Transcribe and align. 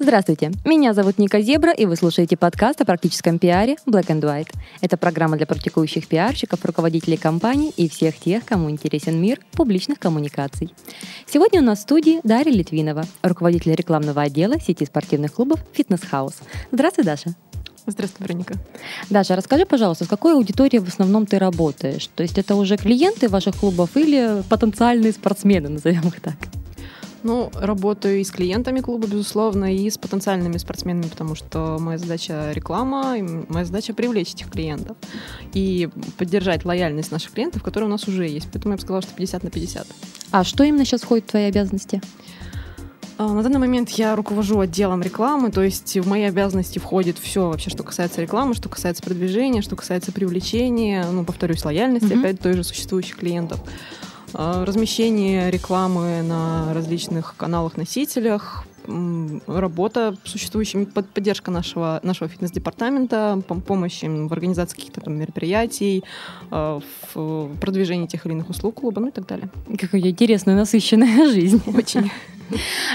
Здравствуйте, 0.00 0.52
меня 0.64 0.94
зовут 0.94 1.18
Ника 1.18 1.40
Зебра, 1.40 1.72
и 1.72 1.84
вы 1.84 1.96
слушаете 1.96 2.36
подкаст 2.36 2.80
о 2.80 2.84
практическом 2.84 3.40
пиаре 3.40 3.78
Black 3.84 4.06
and 4.06 4.20
White. 4.20 4.54
Это 4.80 4.96
программа 4.96 5.36
для 5.36 5.44
практикующих 5.44 6.06
пиарщиков, 6.06 6.64
руководителей 6.64 7.16
компаний 7.16 7.74
и 7.76 7.88
всех 7.88 8.16
тех, 8.16 8.44
кому 8.44 8.70
интересен 8.70 9.20
мир 9.20 9.40
публичных 9.50 9.98
коммуникаций. 9.98 10.72
Сегодня 11.26 11.60
у 11.60 11.64
нас 11.64 11.80
в 11.80 11.82
студии 11.82 12.20
Дарья 12.22 12.52
Литвинова, 12.52 13.06
руководитель 13.22 13.74
рекламного 13.74 14.22
отдела 14.22 14.60
сети 14.60 14.84
спортивных 14.84 15.32
клубов 15.32 15.58
«Фитнес 15.72 16.02
Хаус». 16.08 16.34
Здравствуй, 16.70 17.04
Даша. 17.04 17.34
Здравствуй, 17.88 18.24
Вероника. 18.24 18.54
Даша, 19.10 19.34
расскажи, 19.34 19.66
пожалуйста, 19.66 20.04
с 20.04 20.08
какой 20.08 20.34
аудиторией 20.34 20.78
в 20.80 20.86
основном 20.86 21.26
ты 21.26 21.40
работаешь? 21.40 22.08
То 22.14 22.22
есть 22.22 22.38
это 22.38 22.54
уже 22.54 22.76
клиенты 22.76 23.28
ваших 23.28 23.56
клубов 23.56 23.96
или 23.96 24.44
потенциальные 24.48 25.10
спортсмены, 25.10 25.68
назовем 25.68 26.06
их 26.06 26.20
так? 26.20 26.36
Ну, 27.28 27.50
работаю 27.54 28.20
и 28.20 28.24
с 28.24 28.30
клиентами 28.30 28.80
клуба, 28.80 29.06
безусловно, 29.06 29.76
и 29.76 29.90
с 29.90 29.98
потенциальными 29.98 30.56
спортсменами, 30.56 31.08
потому 31.10 31.34
что 31.34 31.76
моя 31.78 31.98
задача 31.98 32.52
реклама, 32.54 33.16
моя 33.50 33.66
задача 33.66 33.92
привлечь 33.92 34.32
этих 34.32 34.50
клиентов 34.50 34.96
и 35.52 35.90
поддержать 36.16 36.64
лояльность 36.64 37.12
наших 37.12 37.32
клиентов, 37.32 37.62
которые 37.62 37.88
у 37.88 37.90
нас 37.90 38.08
уже 38.08 38.26
есть. 38.26 38.48
Поэтому 38.50 38.72
я 38.72 38.76
бы 38.76 38.80
сказала, 38.80 39.02
что 39.02 39.12
50 39.12 39.42
на 39.42 39.50
50. 39.50 39.86
А 40.30 40.42
что 40.42 40.64
именно 40.64 40.86
сейчас 40.86 41.02
входит 41.02 41.26
в 41.26 41.30
твои 41.32 41.42
обязанности? 41.42 42.00
А, 43.18 43.30
на 43.30 43.42
данный 43.42 43.58
момент 43.58 43.90
я 43.90 44.16
руковожу 44.16 44.58
отделом 44.60 45.02
рекламы, 45.02 45.50
то 45.50 45.62
есть 45.62 45.98
в 45.98 46.08
мои 46.08 46.22
обязанности 46.22 46.78
входит 46.78 47.18
все 47.18 47.46
вообще, 47.46 47.68
что 47.68 47.82
касается 47.82 48.22
рекламы, 48.22 48.54
что 48.54 48.70
касается 48.70 49.02
продвижения, 49.02 49.60
что 49.60 49.76
касается 49.76 50.12
привлечения, 50.12 51.04
ну, 51.12 51.26
повторюсь, 51.26 51.62
лояльности, 51.62 52.06
mm-hmm. 52.06 52.20
опять 52.20 52.40
той 52.40 52.54
же 52.54 52.64
существующих 52.64 53.16
клиентов. 53.16 53.60
А, 54.34 54.64
размещение 54.64 55.50
рекламы 55.50 56.22
на 56.22 56.72
различных 56.74 57.34
каналах-носителях, 57.36 58.64
работа 59.46 60.16
с 60.24 60.30
существующими, 60.30 60.84
поддержка 60.84 61.50
нашего, 61.50 62.00
нашего 62.02 62.28
фитнес-департамента, 62.28 63.42
помощь 63.66 64.02
им 64.02 64.28
в 64.28 64.32
организации 64.32 64.76
каких-то 64.76 65.00
там 65.02 65.14
мероприятий, 65.14 66.04
а, 66.50 66.80
в 67.14 67.50
продвижении 67.60 68.06
тех 68.06 68.24
или 68.26 68.32
иных 68.32 68.48
услуг 68.48 68.76
клуба, 68.76 69.00
ну 69.00 69.08
и 69.08 69.10
так 69.10 69.26
далее. 69.26 69.50
Какая 69.78 70.00
интересная, 70.00 70.56
насыщенная 70.56 71.26
жизнь. 71.32 71.60
Очень. 71.66 72.10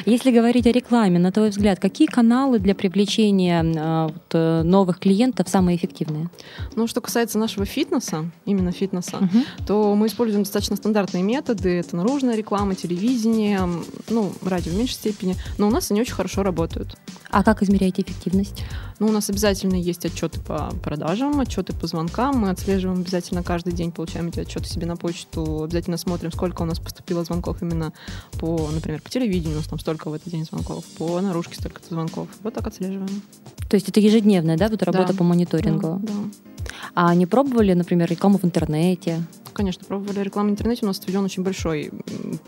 Если 0.05 0.31
говорить 0.31 0.67
о 0.67 0.71
рекламе, 0.71 1.19
на 1.19 1.31
твой 1.31 1.49
взгляд, 1.49 1.79
какие 1.79 2.07
каналы 2.07 2.59
для 2.59 2.75
привлечения 2.75 3.63
а, 3.77 4.07
вот, 4.07 4.23
э, 4.33 4.63
новых 4.63 4.99
клиентов 4.99 5.49
самые 5.49 5.77
эффективные? 5.77 6.29
Ну, 6.75 6.87
что 6.87 7.01
касается 7.01 7.37
нашего 7.37 7.65
фитнеса, 7.65 8.29
именно 8.45 8.71
фитнеса, 8.71 9.17
угу. 9.17 9.43
то 9.65 9.95
мы 9.95 10.07
используем 10.07 10.43
достаточно 10.43 10.75
стандартные 10.75 11.23
методы. 11.23 11.79
Это 11.79 11.95
наружная 11.95 12.35
реклама, 12.35 12.75
телевидение, 12.75 13.61
ну, 14.09 14.31
радио 14.43 14.71
в 14.71 14.75
меньшей 14.75 14.93
степени. 14.93 15.35
Но 15.57 15.67
у 15.67 15.71
нас 15.71 15.91
они 15.91 16.01
очень 16.01 16.13
хорошо 16.13 16.43
работают. 16.43 16.97
А 17.33 17.43
как 17.43 17.63
измеряете 17.63 18.03
эффективность? 18.03 18.63
Ну, 18.99 19.07
у 19.07 19.11
нас 19.11 19.27
обязательно 19.27 19.73
есть 19.73 20.05
отчеты 20.05 20.39
по 20.39 20.71
продажам, 20.83 21.39
отчеты 21.39 21.73
по 21.73 21.87
звонкам. 21.87 22.37
Мы 22.37 22.51
отслеживаем 22.51 23.01
обязательно 23.01 23.41
каждый 23.41 23.73
день, 23.73 23.91
получаем 23.91 24.27
эти 24.27 24.41
отчеты 24.41 24.69
себе 24.69 24.85
на 24.85 24.95
почту. 24.95 25.63
Обязательно 25.63 25.97
смотрим, 25.97 26.31
сколько 26.31 26.61
у 26.61 26.65
нас 26.65 26.77
поступило 26.77 27.23
звонков 27.23 27.63
именно 27.63 27.91
по, 28.39 28.69
например, 28.71 29.01
по 29.01 29.09
телевидению. 29.09 29.55
У 29.55 29.61
нас 29.61 29.67
там 29.67 29.79
столько 29.79 30.11
в 30.11 30.13
этот 30.13 30.31
день 30.31 30.45
звонков, 30.45 30.85
по 30.99 31.19
наружке 31.21 31.55
столько-то 31.55 31.87
звонков. 31.89 32.27
Вот 32.43 32.53
так 32.53 32.67
отслеживаем. 32.67 33.23
То 33.67 33.77
есть 33.77 33.89
это 33.89 33.99
ежедневная, 33.99 34.55
да, 34.55 34.67
вот 34.69 34.83
работа 34.83 35.13
да. 35.13 35.17
по 35.17 35.23
мониторингу? 35.23 35.99
Да, 36.03 36.13
да. 36.13 36.69
А 36.93 37.15
не 37.15 37.25
пробовали, 37.25 37.73
например, 37.73 38.11
рекламу 38.11 38.37
в 38.37 38.45
интернете? 38.45 39.23
Конечно, 39.53 39.83
пробовали 39.85 40.19
рекламу 40.19 40.49
в 40.49 40.51
интернете. 40.51 40.81
У 40.83 40.87
нас 40.87 41.01
введен 41.03 41.23
очень 41.23 41.41
большой 41.41 41.91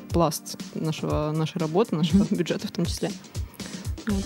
пласт 0.09 0.57
нашего, 0.75 1.31
нашей 1.35 1.57
работы, 1.57 1.95
нашего 1.95 2.23
бюджета 2.29 2.67
в 2.67 2.71
том 2.71 2.85
числе. 2.85 3.09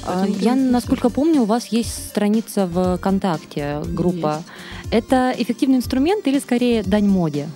А, 0.06 0.26
Я, 0.28 0.56
насколько 0.56 1.10
помню, 1.10 1.42
у 1.42 1.46
вас 1.46 1.68
есть 1.68 2.10
страница 2.10 2.66
в 2.68 2.98
ВКонтакте, 2.98 3.82
группа. 3.86 4.44
Есть. 4.84 4.94
Это 4.94 5.34
эффективный 5.38 5.78
инструмент 5.78 6.28
или 6.28 6.40
скорее 6.40 6.84
дань 6.84 7.08
моде? 7.08 7.50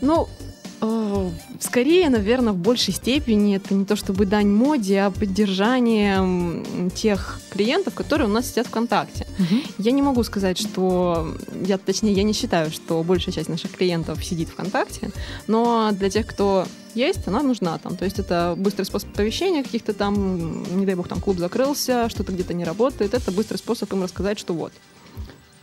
Ну, 0.00 0.28
скорее, 1.60 2.08
наверное, 2.08 2.52
в 2.52 2.56
большей 2.56 2.94
степени 2.94 3.56
это 3.56 3.74
не 3.74 3.84
то 3.84 3.96
чтобы 3.96 4.26
дань 4.26 4.48
моде, 4.48 5.00
а 5.00 5.10
поддержание 5.10 6.64
тех 6.90 7.40
клиентов, 7.50 7.94
которые 7.94 8.28
у 8.28 8.32
нас 8.32 8.48
сидят 8.48 8.66
в 8.66 8.70
ВКонтакте. 8.70 9.26
Угу. 9.38 9.60
Я 9.78 9.92
не 9.92 10.02
могу 10.02 10.22
сказать, 10.22 10.58
что 10.58 11.34
я, 11.64 11.78
точнее, 11.78 12.12
я 12.12 12.22
не 12.22 12.32
считаю, 12.32 12.70
что 12.70 13.02
большая 13.02 13.34
часть 13.34 13.48
наших 13.48 13.72
клиентов 13.72 14.24
сидит 14.24 14.48
ВКонтакте, 14.48 15.10
но 15.46 15.90
для 15.92 16.08
тех, 16.08 16.26
кто 16.26 16.66
есть, 16.94 17.26
она 17.26 17.42
нужна 17.42 17.78
там. 17.78 17.96
То 17.96 18.04
есть 18.04 18.18
это 18.18 18.54
быстрый 18.56 18.84
способ 18.84 19.10
оповещения 19.10 19.62
каких-то 19.62 19.92
там, 19.92 20.64
не 20.78 20.86
дай 20.86 20.94
бог, 20.94 21.08
там 21.08 21.20
клуб 21.20 21.38
закрылся, 21.38 22.08
что-то 22.08 22.32
где-то 22.32 22.54
не 22.54 22.64
работает. 22.64 23.14
Это 23.14 23.30
быстрый 23.32 23.58
способ 23.58 23.92
им 23.92 24.02
рассказать, 24.02 24.38
что 24.38 24.54
вот, 24.54 24.72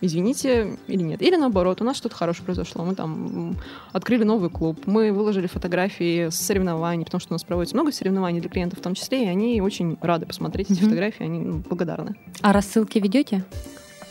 извините 0.02 0.78
или 0.88 1.02
нет. 1.02 1.22
Или 1.22 1.36
наоборот, 1.36 1.82
у 1.82 1.84
нас 1.84 1.98
что-то 1.98 2.16
хорошее 2.16 2.46
произошло. 2.46 2.84
Мы 2.84 2.96
там 2.96 3.58
открыли 3.92 4.24
новый 4.24 4.50
клуб, 4.50 4.80
мы 4.86 5.12
выложили 5.12 5.48
фотографии 5.48 6.30
с 6.30 6.36
соревнований, 6.36 7.06
потому 7.06 7.20
что 7.20 7.34
у 7.34 7.36
нас 7.36 7.44
проводится 7.44 7.76
много 7.76 7.92
соревнований 7.92 8.42
для 8.42 8.50
клиентов 8.50 8.80
в 8.80 8.82
том 8.82 8.96
числе, 8.96 9.26
и 9.26 9.28
они 9.28 9.62
очень 9.62 9.98
рады 10.02 10.26
посмотреть 10.26 10.72
эти 10.72 10.80
mm-hmm. 10.80 10.84
фотографии, 10.84 11.24
они 11.24 11.40
ну, 11.40 11.64
благодарны. 11.68 12.16
А 12.42 12.54
рассылки 12.54 13.00
ведете? 13.00 13.44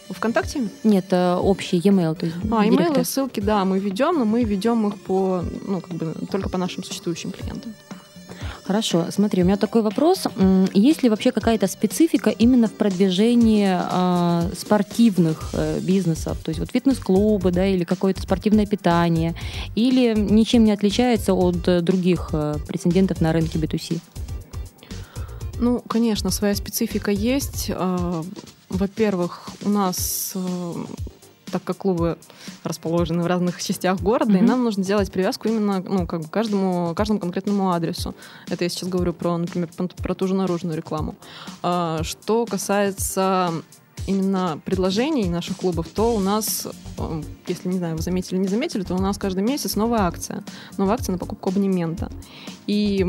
ВКонтакте? 0.09 0.69
Нет, 0.85 1.07
э, 1.11 1.35
общий 1.35 1.79
e-mail. 1.79 2.15
То 2.15 2.27
есть 2.27 2.39
а, 2.51 2.65
e-mail, 2.65 3.05
ссылки, 3.05 3.41
да, 3.41 3.65
мы 3.65 3.79
ведем, 3.79 4.19
но 4.19 4.25
мы 4.25 4.45
ведем 4.45 4.87
их 4.87 5.01
по, 5.01 5.43
ну, 5.67 5.81
как 5.81 5.91
бы, 5.91 6.15
только 6.31 6.49
по 6.49 6.59
нашим 6.59 6.85
существующим 6.85 7.33
клиентам. 7.33 7.75
Хорошо, 8.67 9.07
смотри, 9.11 9.43
у 9.43 9.47
меня 9.47 9.57
такой 9.57 9.83
вопрос. 9.83 10.25
Есть 10.75 11.05
ли 11.05 11.09
вообще 11.09 11.31
какая-то 11.31 11.69
специфика 11.69 12.31
именно 12.31 12.67
в 12.67 12.73
продвижении 12.73 13.69
э, 13.71 14.55
спортивных 14.57 15.51
э, 15.53 15.79
бизнесов? 15.79 16.37
То 16.43 16.49
есть 16.49 16.59
вот 16.59 16.73
фитнес-клубы, 16.73 17.53
да, 17.53 17.65
или 17.65 17.85
какое-то 17.85 18.23
спортивное 18.23 18.67
питание? 18.67 19.37
Или 19.77 20.19
ничем 20.19 20.65
не 20.65 20.73
отличается 20.73 21.33
от 21.33 21.69
э, 21.69 21.81
других 21.81 22.31
э, 22.33 22.57
претендентов 22.67 23.21
на 23.21 23.33
рынке 23.33 23.61
B2C? 23.61 24.01
Ну, 25.61 25.81
конечно, 25.87 26.31
своя 26.31 26.57
специфика 26.57 27.13
есть. 27.13 27.67
Э, 27.69 28.23
во-первых, 28.69 29.49
у 29.65 29.69
нас 29.69 30.33
э, 30.35 30.75
так 31.51 31.63
как 31.65 31.79
клубы 31.79 32.19
расположены 32.65 33.23
в 33.23 33.27
разных 33.27 33.63
частях 33.63 34.01
города, 34.01 34.33
mm-hmm. 34.33 34.39
и 34.39 34.43
нам 34.43 34.65
нужно 34.65 34.85
делать 34.85 35.13
привязку 35.13 35.49
именно 35.49 35.81
ну, 35.81 36.07
как 36.07 36.23
бы 36.23 36.29
каждому, 36.29 36.95
каждому 36.95 37.21
конкретному 37.21 37.73
адресу. 37.73 38.15
Это 38.49 38.65
я 38.65 38.71
сейчас 38.71 38.89
говорю 38.89 39.13
про, 39.13 39.37
например, 39.37 39.69
про, 39.77 40.15
ту 40.15 40.27
же 40.27 40.35
наружную 40.35 40.77
рекламу. 40.77 41.15
А, 41.63 42.03
что 42.03 42.47
касается 42.47 43.53
именно 44.07 44.61
предложений 44.65 45.29
наших 45.29 45.57
клубов, 45.57 45.89
то 45.89 46.15
у 46.15 46.21
нас, 46.21 46.67
э, 46.99 47.23
если, 47.49 47.69
не 47.69 47.79
знаю, 47.79 47.97
вы 47.97 48.03
заметили 48.03 48.37
или 48.37 48.43
не 48.43 48.49
заметили, 48.49 48.83
то 48.83 48.95
у 48.95 49.01
нас 49.01 49.19
каждый 49.19 49.43
месяц 49.43 49.77
новая 49.77 50.03
акция. 50.03 50.45
Новая 50.79 50.95
акция 50.95 51.13
на 51.13 51.19
покупку 51.19 51.51
абонемента. 51.51 52.11
И 52.67 53.05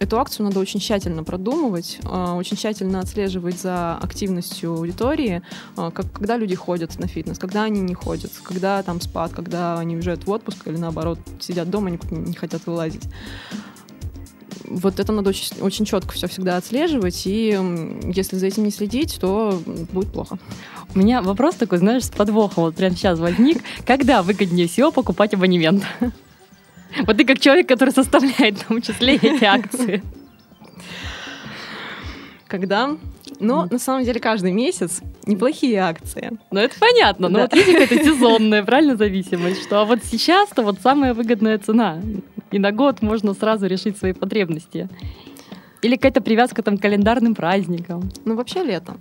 Эту 0.00 0.18
акцию 0.18 0.46
надо 0.46 0.60
очень 0.60 0.80
тщательно 0.80 1.24
продумывать, 1.24 2.00
а, 2.04 2.34
очень 2.34 2.56
тщательно 2.56 3.00
отслеживать 3.00 3.60
за 3.60 3.98
активностью 3.98 4.72
аудитории, 4.72 5.42
а, 5.76 5.90
как, 5.90 6.10
когда 6.10 6.38
люди 6.38 6.54
ходят 6.54 6.98
на 6.98 7.06
фитнес, 7.06 7.38
когда 7.38 7.64
они 7.64 7.80
не 7.80 7.92
ходят, 7.92 8.32
когда 8.42 8.82
там 8.82 9.02
спад, 9.02 9.32
когда 9.32 9.78
они 9.78 9.96
уезжают 9.96 10.26
в 10.26 10.30
отпуск 10.30 10.66
или 10.66 10.78
наоборот 10.78 11.18
сидят 11.38 11.68
дома, 11.68 11.90
никуда 11.90 12.16
не 12.16 12.34
хотят 12.34 12.64
вылазить 12.66 13.04
вот 14.70 15.00
это 15.00 15.12
надо 15.12 15.30
очень, 15.30 15.60
очень 15.60 15.84
четко 15.84 16.12
все 16.12 16.28
всегда 16.28 16.56
отслеживать, 16.56 17.26
и 17.26 17.58
если 18.14 18.36
за 18.36 18.46
этим 18.46 18.64
не 18.64 18.70
следить, 18.70 19.18
то 19.20 19.60
будет 19.92 20.12
плохо. 20.12 20.38
У 20.94 20.98
меня 20.98 21.22
вопрос 21.22 21.56
такой, 21.56 21.78
знаешь, 21.78 22.04
с 22.04 22.10
подвохом 22.10 22.64
вот 22.64 22.76
прямо 22.76 22.94
сейчас 22.94 23.18
возник. 23.18 23.62
Когда 23.84 24.22
выгоднее 24.22 24.68
всего 24.68 24.92
покупать 24.92 25.34
абонемент? 25.34 25.84
Вот 27.06 27.16
ты 27.16 27.24
как 27.24 27.38
человек, 27.38 27.68
который 27.68 27.90
составляет 27.90 28.58
в 28.58 28.66
том 28.66 28.82
числе 28.82 29.14
эти 29.16 29.44
акции. 29.44 30.02
Когда? 32.46 32.96
Но 33.38 33.66
на 33.70 33.78
самом 33.78 34.04
деле 34.04 34.20
каждый 34.20 34.52
месяц 34.52 35.00
неплохие 35.24 35.78
акции. 35.78 36.32
Ну 36.50 36.60
это 36.60 36.74
понятно, 36.78 37.28
но 37.28 37.38
да. 37.38 37.42
вот 37.42 37.54
видите, 37.54 37.84
это 37.84 38.04
сезонная, 38.04 38.64
правильно, 38.64 38.96
зависимость, 38.96 39.62
что 39.62 39.80
а 39.80 39.84
вот 39.84 40.00
сейчас-то 40.02 40.62
вот 40.62 40.80
самая 40.80 41.14
выгодная 41.14 41.58
цена. 41.58 42.00
И 42.50 42.58
на 42.58 42.72
год 42.72 43.02
можно 43.02 43.34
сразу 43.34 43.66
решить 43.66 43.96
свои 43.96 44.12
потребности. 44.12 44.88
Или 45.82 45.94
какая-то 45.94 46.20
привязка 46.20 46.62
там 46.62 46.76
к 46.76 46.82
календарным 46.82 47.34
праздникам. 47.34 48.10
Ну 48.24 48.34
вообще 48.34 48.62
летом. 48.64 48.98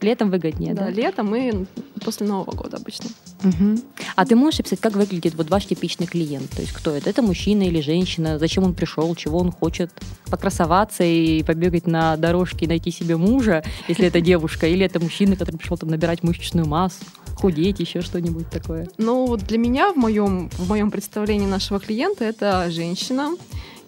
Летом 0.00 0.30
выгоднее, 0.30 0.74
да? 0.74 0.86
Да, 0.86 0.90
летом 0.90 1.34
и 1.34 1.66
после 2.02 2.26
Нового 2.26 2.52
года 2.52 2.78
обычно. 2.78 3.10
Угу. 3.44 3.80
А 4.16 4.24
ты 4.24 4.34
можешь 4.34 4.60
описать, 4.60 4.80
как 4.80 4.94
выглядит 4.94 5.34
вот 5.34 5.50
ваш 5.50 5.66
типичный 5.66 6.06
клиент? 6.06 6.50
То 6.50 6.62
есть 6.62 6.72
кто 6.72 6.92
это? 6.92 7.10
Это 7.10 7.22
мужчина 7.22 7.64
или 7.64 7.80
женщина? 7.80 8.38
Зачем 8.38 8.64
он 8.64 8.74
пришел? 8.74 9.14
Чего 9.14 9.38
он 9.38 9.52
хочет? 9.52 9.90
Покрасоваться 10.30 11.04
и 11.04 11.42
побегать 11.42 11.86
на 11.86 12.16
дорожке 12.16 12.64
и 12.64 12.68
найти 12.68 12.90
себе 12.90 13.16
мужа, 13.16 13.62
если 13.88 14.06
это 14.06 14.20
девушка? 14.20 14.66
Или 14.66 14.86
это 14.86 15.00
мужчина, 15.00 15.36
который 15.36 15.56
пришел 15.56 15.76
там 15.76 15.90
набирать 15.90 16.22
мышечную 16.22 16.66
массу? 16.66 17.04
худеть, 17.40 17.80
еще 17.80 18.02
что-нибудь 18.02 18.50
такое? 18.50 18.86
Ну, 18.98 19.24
вот 19.24 19.40
для 19.46 19.56
меня 19.56 19.92
в 19.92 19.96
моем, 19.96 20.50
в 20.50 20.68
моем 20.68 20.90
представлении 20.90 21.46
нашего 21.46 21.80
клиента 21.80 22.24
это 22.24 22.70
женщина. 22.70 23.34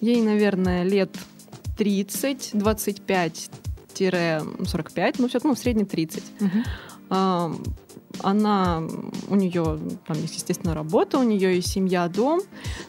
Ей, 0.01 0.21
наверное, 0.21 0.83
лет 0.83 1.15
30, 1.77 2.51
25 2.53 3.49
45, 3.97 5.19
ну 5.19 5.27
все, 5.27 5.39
ну 5.43 5.55
в 5.55 5.59
среднем 5.59 5.85
30. 5.85 6.23
Uh-huh 6.39 6.65
она, 8.21 8.83
у 9.29 9.35
нее 9.35 9.79
там 10.05 10.17
есть, 10.21 10.35
естественно, 10.35 10.73
работа, 10.73 11.17
у 11.17 11.23
нее 11.23 11.55
есть 11.55 11.71
семья, 11.71 12.07
дом, 12.07 12.41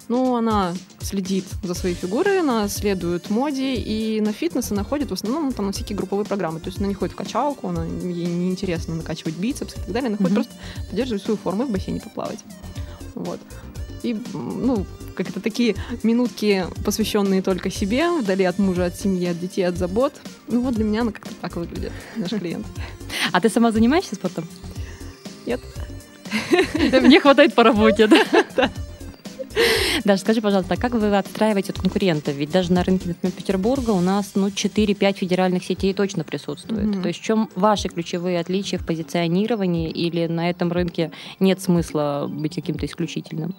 но 0.08 0.36
она 0.36 0.74
следит 1.00 1.44
за 1.62 1.74
своей 1.74 1.94
фигурой, 1.94 2.40
она 2.40 2.68
следует 2.68 3.30
моде, 3.30 3.74
и 3.74 4.20
на 4.20 4.32
фитнес 4.32 4.70
она 4.70 4.84
ходит 4.84 5.10
в 5.10 5.14
основном 5.14 5.52
там, 5.52 5.66
на 5.66 5.72
всякие 5.72 5.96
групповые 5.96 6.26
программы. 6.26 6.60
То 6.60 6.66
есть 6.66 6.78
она 6.78 6.88
не 6.88 6.94
ходит 6.94 7.14
в 7.14 7.16
качалку, 7.16 7.68
она, 7.68 7.84
ей 7.84 8.26
неинтересно 8.26 8.94
накачивать 8.94 9.36
бицепс 9.36 9.74
и 9.74 9.80
так 9.80 9.92
далее, 9.92 10.08
она 10.08 10.16
ходит 10.16 10.32
mm-hmm. 10.32 10.34
просто 10.34 10.54
поддерживать 10.90 11.22
свою 11.22 11.38
форму 11.38 11.64
и 11.64 11.66
в 11.66 11.70
бассейне 11.70 12.00
поплавать. 12.00 12.38
Вот. 13.14 13.40
И, 14.02 14.14
ну, 14.34 14.84
как 15.14 15.30
это 15.30 15.40
такие 15.40 15.76
минутки, 16.02 16.66
посвященные 16.84 17.42
только 17.42 17.70
себе, 17.70 18.10
вдали 18.10 18.44
от 18.44 18.58
мужа, 18.58 18.86
от 18.86 18.96
семьи, 18.96 19.26
от 19.28 19.40
детей, 19.40 19.62
от 19.62 19.76
забот. 19.76 20.12
Ну 20.48 20.60
вот 20.60 20.74
для 20.74 20.84
меня 20.84 21.02
она 21.02 21.12
как-то 21.12 21.34
так 21.40 21.56
выглядит, 21.56 21.92
наш 22.16 22.30
клиент. 22.38 22.66
А 23.32 23.40
ты 23.40 23.48
сама 23.48 23.72
занимаешься 23.72 24.14
спортом? 24.14 24.46
Нет. 25.46 25.60
Мне 27.00 27.20
хватает 27.20 27.54
по 27.54 27.62
работе, 27.62 28.06
да? 28.06 28.18
Даже 30.04 30.20
скажи, 30.20 30.40
пожалуйста, 30.40 30.74
а 30.74 30.76
как 30.76 30.94
вы 30.94 31.16
отстраиваете 31.16 31.72
от 31.72 31.80
конкурентов? 31.80 32.34
Ведь 32.34 32.50
даже 32.50 32.72
на 32.72 32.82
рынке, 32.82 33.08
например, 33.08 33.32
Петербурга 33.36 33.90
у 33.90 34.00
нас 34.00 34.32
ну, 34.34 34.48
4-5 34.48 35.12
федеральных 35.14 35.64
сетей 35.64 35.94
точно 35.94 36.24
присутствует. 36.24 36.86
Mm-hmm. 36.86 37.02
То 37.02 37.08
есть 37.08 37.20
в 37.20 37.22
чем 37.22 37.48
ваши 37.54 37.88
ключевые 37.88 38.40
отличия 38.40 38.78
в 38.78 38.84
позиционировании 38.84 39.90
или 39.90 40.26
на 40.26 40.50
этом 40.50 40.72
рынке 40.72 41.12
нет 41.38 41.60
смысла 41.60 42.28
быть 42.28 42.56
каким-то 42.56 42.86
исключительным? 42.86 43.54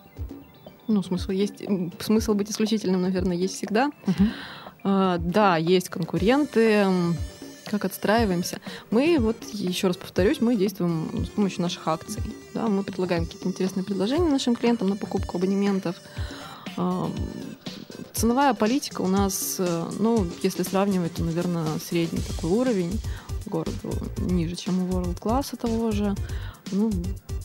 Ну, 0.87 1.03
смысл 1.03 1.31
есть. 1.31 1.63
Смысл 1.99 2.33
быть 2.33 2.51
исключительным, 2.51 3.01
наверное, 3.01 3.35
есть 3.35 3.55
всегда. 3.55 3.91
Uh-huh. 4.05 4.27
Uh, 4.83 5.17
да, 5.17 5.57
есть 5.57 5.89
конкуренты 5.89 6.85
как 7.65 7.85
отстраиваемся. 7.85 8.59
Мы, 8.91 9.17
вот 9.19 9.37
еще 9.51 9.87
раз 9.87 9.97
повторюсь, 9.97 10.41
мы 10.41 10.55
действуем 10.55 11.25
с 11.25 11.29
помощью 11.29 11.61
наших 11.61 11.87
акций. 11.87 12.21
Да, 12.53 12.67
мы 12.67 12.83
предлагаем 12.83 13.25
какие-то 13.25 13.47
интересные 13.47 13.83
предложения 13.83 14.29
нашим 14.29 14.55
клиентам 14.55 14.89
на 14.89 14.95
покупку 14.95 15.37
абонементов. 15.37 15.95
Ценовая 18.13 18.53
политика 18.53 19.01
у 19.01 19.07
нас, 19.07 19.57
э, 19.59 19.89
ну, 19.99 20.25
если 20.41 20.63
сравнивать, 20.63 21.15
то, 21.15 21.23
наверное, 21.23 21.65
средний 21.79 22.21
такой 22.21 22.49
уровень 22.49 22.99
городу 23.45 23.93
ниже, 24.17 24.55
чем 24.55 24.83
у 24.83 24.87
World 24.87 25.19
Class 25.19 25.57
того 25.57 25.91
же, 25.91 26.15
ну, 26.71 26.91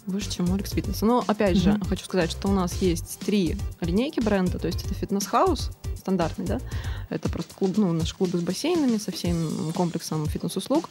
выше, 0.06 0.31
чем 0.31 0.50
у 0.50 0.56
Alex 0.56 0.75
Fitness. 0.75 1.05
Но, 1.05 1.25
опять 1.26 1.56
mm-hmm. 1.56 1.79
же, 1.79 1.81
хочу 1.88 2.05
сказать, 2.05 2.31
что 2.31 2.49
у 2.49 2.52
нас 2.52 2.75
есть 2.82 3.19
три 3.20 3.56
линейки 3.81 4.20
бренда, 4.20 4.58
то 4.58 4.67
есть 4.67 4.85
это 4.85 4.94
Fitness 4.94 5.35
House, 5.35 5.70
стандартный, 5.97 6.47
да, 6.47 6.61
это 7.08 7.29
просто 7.29 7.55
клуб, 7.55 7.76
ну, 7.76 7.93
наши 7.93 8.14
клубы 8.17 8.38
с 8.38 8.43
бассейнами, 8.43 8.97
со 8.97 9.12
всем 9.12 9.73
комплексом 9.75 10.26
фитнес-услуг. 10.26 10.88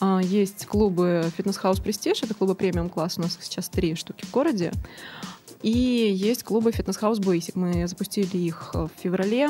А, 0.00 0.20
есть 0.20 0.66
клубы 0.66 1.30
Fitness 1.36 1.62
House 1.62 1.80
Prestige, 1.80 2.22
это 2.22 2.34
клубы 2.34 2.54
премиум 2.54 2.88
класс, 2.88 3.18
у 3.18 3.22
нас 3.22 3.38
сейчас 3.40 3.68
три 3.68 3.94
штуки 3.94 4.24
в 4.24 4.30
городе. 4.30 4.72
И 5.62 5.70
есть 5.70 6.44
клубы 6.44 6.70
Fitness 6.70 6.98
House 6.98 7.18
Basic. 7.18 7.52
Мы 7.54 7.88
запустили 7.88 8.36
их 8.36 8.70
в 8.74 8.90
феврале. 9.02 9.48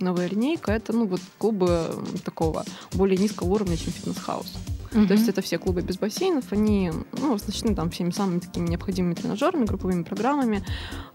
Новая 0.00 0.28
линейка— 0.28 0.72
это 0.72 0.92
ну, 0.92 1.06
вот 1.06 1.20
клубы 1.38 1.90
такого 2.24 2.64
более 2.92 3.18
низкого 3.18 3.48
уровня, 3.48 3.76
чем 3.76 3.92
Fitness 3.92 4.25
House. 4.25 4.54
Uh-huh. 4.92 5.06
То 5.06 5.14
есть 5.14 5.28
это 5.28 5.40
все 5.40 5.58
клубы 5.58 5.80
без 5.80 5.96
бассейнов, 5.96 6.44
они 6.50 6.92
ну, 7.18 7.34
оснащены 7.34 7.74
там 7.74 7.90
всеми 7.90 8.10
самыми 8.10 8.40
такими 8.40 8.68
необходимыми 8.68 9.14
тренажерами, 9.14 9.64
групповыми 9.64 10.02
программами, 10.02 10.64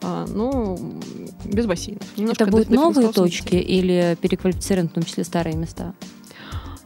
э, 0.01 0.25
ну, 0.29 0.99
без 1.45 1.67
бассейнов. 1.67 2.03
Немножко 2.17 2.43
это 2.43 2.51
будут 2.51 2.69
новые 2.69 3.11
точки 3.11 3.55
или 3.55 4.17
переквалифицированы 4.19 4.89
в 4.89 4.93
том 4.93 5.03
числе 5.03 5.23
старые 5.23 5.55
места? 5.55 5.93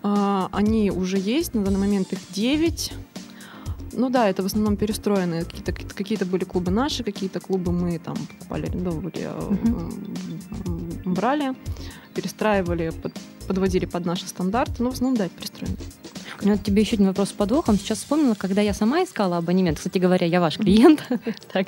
Э, 0.03 0.47
они 0.51 0.91
уже 0.91 1.17
есть, 1.17 1.53
на 1.53 1.63
данный 1.63 1.79
момент 1.79 2.11
их 2.11 2.19
9. 2.33 2.93
Ну 3.93 4.09
да, 4.09 4.29
это 4.29 4.43
в 4.43 4.45
основном 4.45 4.75
перестроенные. 4.75 5.45
Какие-то, 5.45 5.73
какие-то 5.73 6.25
были 6.25 6.43
клубы 6.43 6.71
наши, 6.71 7.03
какие-то 7.03 7.39
клубы 7.39 7.71
мы 7.71 7.99
там 7.99 8.15
покупали, 8.15 8.65
арендовали, 8.65 9.29
uh-huh. 9.29 10.80
Брали, 11.05 11.53
перестраивали, 12.13 12.89
под, 12.89 13.13
подводили 13.47 13.85
под 13.85 14.05
наши 14.05 14.27
стандарты. 14.27 14.75
Но 14.79 14.85
ну, 14.85 14.91
в 14.91 14.93
основном, 14.93 15.17
да, 15.17 15.29
перестроенные. 15.29 15.77
У 16.41 16.45
меня 16.45 16.57
тебе 16.57 16.81
еще 16.81 16.95
один 16.95 17.07
вопрос 17.07 17.29
с 17.29 17.33
подвохом. 17.33 17.77
Сейчас 17.77 17.99
вспомнила, 17.99 18.33
когда 18.33 18.61
я 18.61 18.73
сама 18.73 19.03
искала 19.03 19.37
абонемент. 19.37 19.77
Кстати 19.77 19.99
говоря, 19.99 20.25
я 20.25 20.41
ваш 20.41 20.57
клиент. 20.57 21.07
так, 21.53 21.67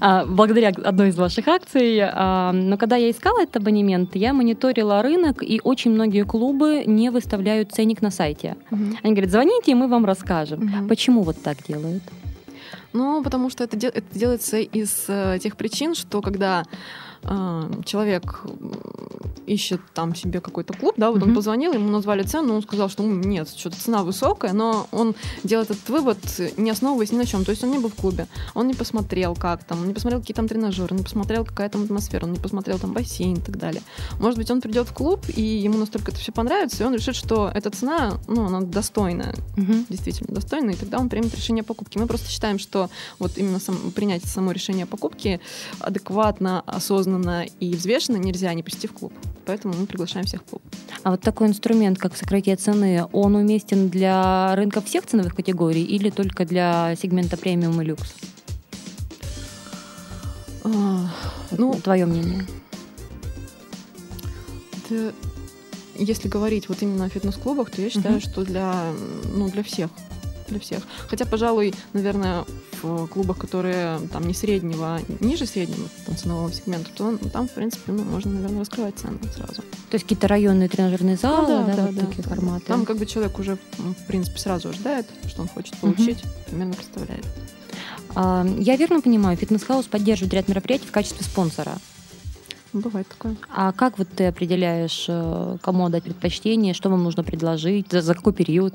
а, 0.00 0.24
благодаря 0.24 0.68
одной 0.68 1.08
из 1.08 1.16
ваших 1.16 1.48
акций. 1.48 2.00
А, 2.02 2.52
но 2.52 2.76
когда 2.78 2.94
я 2.94 3.10
искала 3.10 3.42
этот 3.42 3.56
абонемент, 3.56 4.14
я 4.14 4.32
мониторила 4.32 5.02
рынок, 5.02 5.42
и 5.42 5.60
очень 5.64 5.90
многие 5.90 6.24
клубы 6.24 6.84
не 6.86 7.10
выставляют 7.10 7.72
ценник 7.72 8.00
на 8.00 8.10
сайте. 8.10 8.56
Они 8.70 9.14
говорят, 9.14 9.30
звоните, 9.30 9.72
и 9.72 9.74
мы 9.74 9.88
вам 9.88 10.04
расскажем. 10.04 10.86
Почему 10.88 11.22
вот 11.22 11.42
так 11.42 11.56
делают? 11.66 12.04
Ну, 12.92 13.22
потому 13.22 13.50
что 13.50 13.64
это, 13.64 13.76
это 13.76 14.18
делается 14.18 14.58
из 14.58 15.04
э, 15.08 15.38
тех 15.42 15.56
причин, 15.56 15.94
что 15.94 16.22
когда 16.22 16.64
человек 17.84 18.42
ищет 19.46 19.80
там 19.94 20.14
себе 20.14 20.40
какой-то 20.40 20.74
клуб, 20.74 20.94
да, 20.98 21.10
вот 21.10 21.20
mm-hmm. 21.20 21.28
он 21.28 21.34
позвонил, 21.34 21.72
ему 21.72 21.90
назвали 21.90 22.22
цену, 22.22 22.54
он 22.54 22.62
сказал, 22.62 22.90
что 22.90 23.02
нет, 23.02 23.48
что-то 23.48 23.80
цена 23.80 24.04
высокая, 24.04 24.52
но 24.52 24.86
он 24.92 25.14
делает 25.42 25.70
этот 25.70 25.88
вывод, 25.88 26.18
не 26.58 26.70
основываясь 26.70 27.12
ни 27.12 27.16
на 27.16 27.24
чем. 27.24 27.44
То 27.44 27.52
есть 27.52 27.64
он 27.64 27.70
не 27.70 27.78
был 27.78 27.88
в 27.88 27.94
клубе, 27.94 28.26
он 28.54 28.66
не 28.66 28.74
посмотрел, 28.74 29.34
как 29.34 29.64
там, 29.64 29.80
он 29.80 29.88
не 29.88 29.94
посмотрел, 29.94 30.20
какие 30.20 30.34
там 30.34 30.48
тренажеры, 30.48 30.94
не 30.94 31.02
посмотрел, 31.02 31.46
какая 31.46 31.70
там 31.70 31.84
атмосфера, 31.84 32.26
он 32.26 32.32
не 32.32 32.38
посмотрел 32.38 32.78
там 32.78 32.92
бассейн 32.92 33.36
и 33.36 33.40
так 33.40 33.56
далее. 33.56 33.82
Может 34.20 34.38
быть, 34.38 34.50
он 34.50 34.60
придет 34.60 34.86
в 34.86 34.92
клуб, 34.92 35.24
и 35.34 35.42
ему 35.42 35.78
настолько 35.78 36.10
это 36.10 36.20
все 36.20 36.30
понравится, 36.30 36.82
и 36.82 36.86
он 36.86 36.94
решит, 36.94 37.16
что 37.16 37.50
эта 37.52 37.70
цена, 37.70 38.18
ну, 38.26 38.44
она 38.44 38.60
достойная, 38.60 39.34
mm-hmm. 39.56 39.86
действительно 39.88 40.34
достойная, 40.34 40.74
и 40.74 40.76
тогда 40.76 40.98
он 40.98 41.08
примет 41.08 41.34
решение 41.34 41.62
о 41.62 41.64
покупке. 41.64 41.98
Мы 41.98 42.06
просто 42.06 42.28
считаем, 42.28 42.58
что 42.58 42.90
вот 43.18 43.38
именно 43.38 43.60
сам, 43.60 43.92
принять 43.92 44.24
само 44.24 44.52
решение 44.52 44.84
о 44.84 44.86
покупке 44.86 45.40
адекватно, 45.80 46.62
осознанно 46.66 47.07
и 47.60 47.74
взвешенно 47.74 48.16
нельзя, 48.16 48.52
не 48.54 48.62
посетив 48.62 48.92
клуб 48.92 49.12
поэтому 49.48 49.72
мы 49.74 49.86
приглашаем 49.86 50.26
всех 50.26 50.42
в 50.42 50.44
клуб. 50.44 50.62
А 51.02 51.10
вот 51.10 51.22
такой 51.22 51.48
инструмент, 51.48 51.98
как 51.98 52.14
сократие 52.14 52.54
цены, 52.56 53.06
он 53.12 53.34
уместен 53.34 53.88
для 53.88 54.54
рынка 54.54 54.82
всех 54.82 55.06
ценовых 55.06 55.34
категорий 55.34 55.82
или 55.82 56.10
только 56.10 56.44
для 56.44 56.94
сегмента 57.00 57.38
премиум 57.38 57.80
и 57.80 57.84
люкс? 57.86 58.14
А, 60.64 61.10
ну, 61.50 61.72
твое 61.82 62.04
мнение. 62.04 62.46
Это, 64.84 65.14
если 65.96 66.28
говорить 66.28 66.68
вот 66.68 66.82
именно 66.82 67.06
о 67.06 67.08
фитнес-клубах, 67.08 67.70
то 67.70 67.80
я 67.80 67.88
считаю, 67.88 68.16
угу. 68.16 68.20
что 68.20 68.44
для, 68.44 68.92
ну, 69.34 69.48
для 69.48 69.62
всех 69.62 69.88
для 70.48 70.60
всех. 70.60 70.82
Хотя, 71.08 71.26
пожалуй, 71.26 71.74
наверное, 71.92 72.44
в 72.82 73.06
клубах, 73.06 73.38
которые 73.38 74.00
там 74.12 74.26
не 74.26 74.34
среднего, 74.34 75.00
ниже 75.20 75.46
среднего 75.46 75.88
там, 76.06 76.16
ценового 76.16 76.52
сегмента, 76.52 76.90
то 76.94 77.16
там, 77.32 77.48
в 77.48 77.52
принципе, 77.52 77.92
ну, 77.92 78.04
можно, 78.04 78.32
наверное, 78.32 78.60
раскрывать 78.60 78.98
цены 78.98 79.18
сразу. 79.34 79.62
То 79.62 79.94
есть 79.94 80.04
какие-то 80.04 80.28
районные 80.28 80.68
тренажерные 80.68 81.16
залы, 81.16 81.48
ну, 81.48 81.66
да, 81.66 81.66
да, 81.66 81.76
да, 81.76 81.86
вот 81.86 81.94
да, 81.94 82.06
такие 82.06 82.22
да. 82.22 82.28
форматы. 82.28 82.66
Там 82.66 82.84
как 82.84 82.98
бы 82.98 83.06
человек 83.06 83.38
уже, 83.38 83.58
в 83.78 84.06
принципе, 84.06 84.38
сразу 84.38 84.68
ожидает, 84.68 85.06
что 85.26 85.42
он 85.42 85.48
хочет 85.48 85.76
получить, 85.78 86.22
угу. 86.24 86.30
примерно 86.46 86.74
представляет. 86.74 87.26
А, 88.14 88.46
я 88.58 88.76
верно 88.76 89.00
понимаю, 89.00 89.36
Fitness 89.36 89.65
House 89.65 89.86
поддерживает 89.86 90.34
ряд 90.34 90.48
мероприятий 90.48 90.86
в 90.86 90.92
качестве 90.92 91.24
спонсора. 91.24 91.78
Бывает 92.72 93.08
такое. 93.08 93.36
А 93.54 93.72
как 93.72 93.98
вот 93.98 94.08
ты 94.14 94.26
определяешь, 94.26 95.06
э, 95.08 95.56
кому 95.62 95.86
отдать 95.86 96.04
предпочтение, 96.04 96.74
что 96.74 96.90
вам 96.90 97.02
нужно 97.02 97.24
предложить, 97.24 97.90
за, 97.90 98.02
за 98.02 98.14
какой 98.14 98.34
период? 98.34 98.74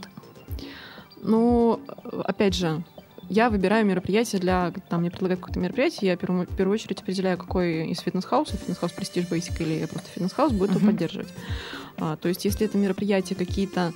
Ну, 1.24 1.80
опять 2.26 2.54
же, 2.54 2.84
я 3.30 3.50
выбираю 3.50 3.86
мероприятие 3.86 4.42
для... 4.42 4.74
Там 4.90 5.02
мне 5.02 5.10
предлагают 5.10 5.40
какое-то 5.40 5.60
мероприятие, 5.60 6.12
я 6.12 6.18
в 6.18 6.20
первую, 6.20 6.46
в 6.46 6.56
первую 6.56 6.76
очередь 6.76 7.02
определяю, 7.02 7.38
какой 7.38 7.88
из 7.88 8.00
Fitness 8.00 8.28
House 8.28 8.48
ов, 8.48 8.60
Fitness 8.60 8.79
House 8.79 8.94
Prestige, 8.94 9.30
Basic 9.30 9.62
или 9.64 9.86
просто 9.86 10.10
Fitness 10.10 10.34
House 10.34 10.52
будет 10.52 10.72
uh-huh. 10.72 10.78
его 10.78 10.88
поддерживать. 10.88 11.30
А, 11.98 12.18
то 12.18 12.28
есть, 12.28 12.44
если 12.46 12.66
это 12.66 12.78
мероприятия 12.78 13.36
какие-то 13.36 13.94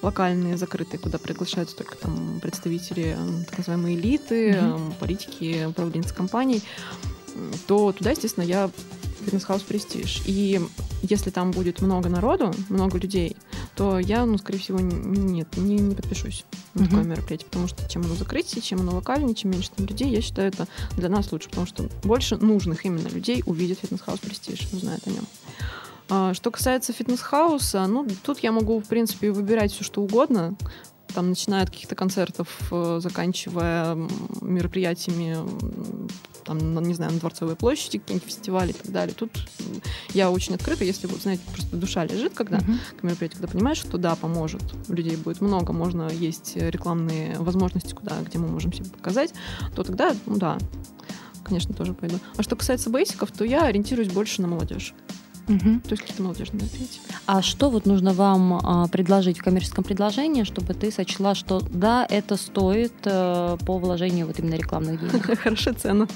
локальные, 0.00 0.56
закрытые, 0.56 1.00
куда 1.00 1.18
приглашаются 1.18 1.76
только 1.76 1.96
там 1.96 2.38
представители 2.40 3.16
так 3.48 3.58
называемой 3.58 3.96
элиты, 3.96 4.52
uh-huh. 4.52 4.92
политики, 5.00 5.66
управленцы 5.66 6.14
компаний, 6.14 6.62
то 7.66 7.92
туда, 7.92 8.10
естественно, 8.10 8.44
я 8.44 8.70
Fitness 9.28 9.48
House 9.48 9.62
Prestige. 9.68 10.22
И 10.24 10.60
если 11.02 11.30
там 11.30 11.50
будет 11.50 11.82
много 11.82 12.08
народу, 12.08 12.52
много 12.70 12.98
людей, 12.98 13.36
то 13.74 13.98
я, 13.98 14.24
ну, 14.24 14.38
скорее 14.38 14.58
всего, 14.58 14.80
нет, 14.80 15.48
не, 15.56 15.76
не 15.76 15.94
подпишусь 15.94 16.44
на 16.74 16.82
Мгм. 16.82 16.90
такое 16.90 17.04
мероприятие, 17.04 17.46
потому 17.46 17.68
что 17.68 17.88
чем 17.88 18.02
оно 18.02 18.14
закрытее, 18.14 18.62
чем 18.62 18.80
оно 18.80 18.94
локальнее, 18.94 19.34
чем 19.34 19.50
меньше 19.50 19.70
там 19.76 19.86
людей, 19.86 20.10
я 20.10 20.20
считаю, 20.22 20.48
это 20.48 20.66
для 20.96 21.08
нас 21.08 21.30
лучше, 21.30 21.48
потому 21.50 21.66
что 21.66 21.88
больше 22.04 22.36
нужных 22.36 22.84
именно 22.86 23.08
людей 23.08 23.42
увидит 23.46 23.78
Fitness 23.80 24.03
House 24.03 24.20
Prestige, 24.20 24.68
узнает 24.72 25.06
о 25.06 25.10
нем. 25.10 25.26
А, 26.10 26.32
Что 26.34 26.50
касается 26.50 26.92
Fitness 26.92 27.39
House 27.39 27.73
а, 27.73 27.86
ну, 27.86 28.06
тут 28.22 28.38
я 28.40 28.50
могу, 28.50 28.80
в 28.80 28.86
принципе, 28.88 29.30
выбирать 29.30 29.72
все, 29.72 29.84
что 29.84 30.00
угодно. 30.02 30.54
Там, 31.14 31.30
начиная 31.30 31.64
от 31.64 31.70
каких-то 31.70 31.94
концертов, 31.94 32.48
э, 32.70 33.00
заканчивая 33.02 33.96
мероприятиями, 34.40 35.36
там, 36.44 36.82
не 36.82 36.94
знаю, 36.94 37.12
на 37.12 37.18
Дворцовой 37.18 37.56
площади, 37.56 37.98
какие-нибудь 37.98 38.26
фестивали 38.28 38.70
и 38.70 38.74
так 38.74 38.90
далее. 38.92 39.14
Тут 39.14 39.30
я 40.14 40.30
очень 40.30 40.54
открыта, 40.54 40.84
если, 40.84 41.06
вот, 41.06 41.20
знаете, 41.20 41.42
просто 41.52 41.76
душа 41.76 42.04
лежит, 42.04 42.34
когда 42.34 42.58
Мгм. 42.58 42.78
к 42.98 43.02
мероприятию, 43.02 43.40
когда 43.40 43.52
понимаешь, 43.52 43.78
что 43.78 43.98
да, 43.98 44.14
поможет, 44.16 44.62
людей 44.88 45.16
будет 45.16 45.40
много, 45.40 45.72
можно 45.72 46.08
есть 46.08 46.56
рекламные 46.56 47.38
возможности, 47.38 47.94
куда, 47.94 48.20
где 48.22 48.38
мы 48.38 48.48
можем 48.48 48.72
себя 48.72 48.88
показать, 48.90 49.32
то 49.74 49.82
тогда, 49.82 50.14
ну 50.26 50.36
да, 50.36 50.58
конечно, 51.42 51.74
тоже 51.74 51.94
пойду. 51.94 52.18
А 52.36 52.42
что 52.42 52.56
касается 52.56 52.90
бейсиков, 52.90 53.30
то 53.32 53.44
я 53.44 53.64
ориентируюсь 53.64 54.10
больше 54.10 54.40
на 54.42 54.48
молодежь. 54.48 54.94
Мгм. 55.48 55.80
То 55.80 55.90
есть 55.90 56.02
какие-то 56.02 56.22
молодежные 56.22 56.62
мероприятия. 56.62 57.00
А 57.26 57.42
что 57.42 57.70
вот 57.70 57.86
нужно 57.86 58.12
вам 58.12 58.60
а, 58.62 58.88
предложить 58.88 59.38
в 59.38 59.42
коммерческом 59.42 59.84
предложении, 59.84 60.44
чтобы 60.44 60.74
ты 60.74 60.90
сочла, 60.90 61.34
что 61.34 61.60
да, 61.60 62.06
это 62.08 62.36
стоит 62.36 62.92
э, 63.04 63.56
по 63.66 63.78
вложению 63.78 64.26
вот 64.26 64.38
именно 64.38 64.54
рекламных 64.54 65.00
денег? 65.00 65.38
Хорошая 65.42 65.74
цена. 65.74 66.06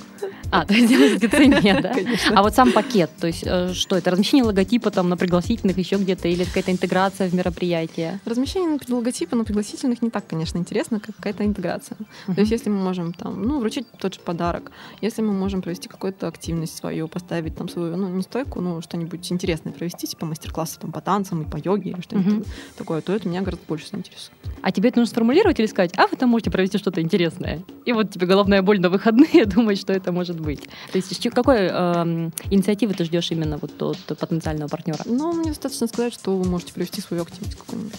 А, 0.51 0.67
то 0.67 0.75
есть 0.75 0.89
делать 0.89 1.31
цене, 1.31 1.81
да? 1.81 1.95
Конечно. 1.95 2.39
А 2.39 2.43
вот 2.43 2.55
сам 2.55 2.73
пакет, 2.73 3.11
то 3.19 3.27
есть 3.27 3.43
э, 3.47 3.73
что 3.73 3.97
это, 3.97 4.11
размещение 4.11 4.45
логотипа 4.45 4.91
там 4.91 5.09
на 5.09 5.17
пригласительных 5.17 5.79
еще 5.79 5.97
где-то 5.97 6.29
или 6.29 6.45
какая-то 6.45 6.73
интеграция 6.73 7.29
в 7.29 7.35
мероприятие? 7.35 8.21
Размещение 8.27 8.79
логотипа 8.89 9.35
на 9.35 9.45
пригласительных 9.45 10.03
не 10.03 10.11
так, 10.11 10.27
конечно, 10.27 10.59
интересно, 10.59 11.01
как 11.01 11.17
какая-то 11.17 11.45
интеграция. 11.45 11.97
То 12.27 12.41
есть 12.41 12.53
если 12.53 12.69
мы 12.69 12.83
можем 12.83 13.15
там, 13.15 13.43
ну, 13.43 13.61
вручить 13.61 13.87
тот 13.99 14.15
же 14.15 14.21
подарок, 14.21 14.73
если 15.01 15.23
мы 15.23 15.33
можем 15.33 15.63
провести 15.63 15.89
какую-то 15.89 16.29
активность 16.29 16.77
свою, 16.77 17.09
поставить 17.09 17.57
там 17.57 17.69
свою, 17.69 17.97
ну, 17.97 18.09
не 18.09 18.23
стойку, 18.23 18.61
ну, 18.61 18.83
что-нибудь 18.83 19.22
интересное 19.31 19.73
провести, 19.73 20.07
типа 20.07 20.27
мастер-классы 20.27 20.79
там 20.81 20.91
по 20.91 21.01
танцам 21.01 21.43
и 21.43 21.45
по 21.49 21.57
йоге 21.57 21.91
или 21.91 22.01
что-нибудь 22.01 22.33
Мгм. 22.33 22.45
такое, 22.77 23.01
то 23.03 23.13
это 23.13 23.29
меня 23.29 23.43
гораздо 23.43 23.65
больше 23.67 23.89
заинтересует. 23.89 24.33
А 24.63 24.73
тебе 24.73 24.89
это 24.89 24.99
нужно 24.99 25.11
сформулировать 25.13 25.59
или 25.61 25.67
сказать, 25.67 25.93
а 25.97 26.07
вы 26.07 26.17
там 26.17 26.31
можете 26.31 26.51
провести 26.51 26.79
что-то 26.79 27.01
интересное? 27.01 27.63
И 27.85 27.93
вот 27.93 28.11
тебе 28.11 28.27
головная 28.27 28.63
боль 28.63 28.81
на 28.81 28.89
выходные 28.91 29.45
думать, 29.47 29.79
что 29.79 29.93
это 29.93 30.13
может 30.13 30.41
быть. 30.41 30.63
То 30.91 30.97
есть 30.97 31.29
какой 31.31 31.67
эм, 31.67 32.33
инициативы 32.51 32.95
ты 32.95 33.05
ждешь 33.05 33.31
именно 33.31 33.59
вот 33.59 33.81
от 33.83 34.19
потенциального 34.19 34.69
партнера? 34.69 35.03
Но 35.05 35.33
мне 35.33 35.49
достаточно 35.51 35.87
сказать, 35.87 36.15
что 36.15 36.37
вы 36.37 36.49
можете 36.49 36.73
провести 36.73 37.01
свою 37.01 37.23
активность 37.23 37.57
какую-нибудь 37.57 37.95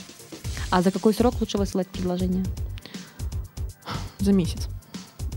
А 0.71 0.81
за 0.81 0.91
какой 0.91 1.13
срок 1.13 1.35
лучше 1.39 1.57
высылать 1.57 1.87
предложение? 1.87 2.45
за 4.19 4.31
месяц. 4.31 4.69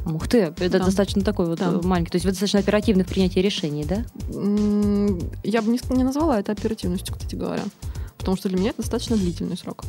Ух 0.07 0.29
ты, 0.29 0.39
это 0.39 0.79
Да. 0.79 0.85
достаточно 0.85 1.23
такой 1.23 1.47
вот 1.47 1.59
Да. 1.59 1.73
э, 1.73 1.81
маленький. 1.83 2.11
То 2.13 2.17
есть 2.17 2.25
вы 2.25 2.31
достаточно 2.31 2.61
оперативны 2.61 3.05
в 3.05 3.09
принятии 3.09 3.41
решений, 3.41 3.85
да? 3.85 4.05
Я 5.43 5.63
бы 5.63 5.71
не, 5.73 5.81
не 5.97 6.05
назвала 6.05 6.39
это 6.39 6.53
оперативностью, 6.53 7.15
кстати 7.15 7.35
говоря. 7.35 7.63
Потому 8.17 8.37
что 8.37 8.49
для 8.49 8.59
меня 8.59 8.71
это 8.71 8.83
достаточно 8.83 9.17
длительный 9.17 9.57
срок. 9.57 9.85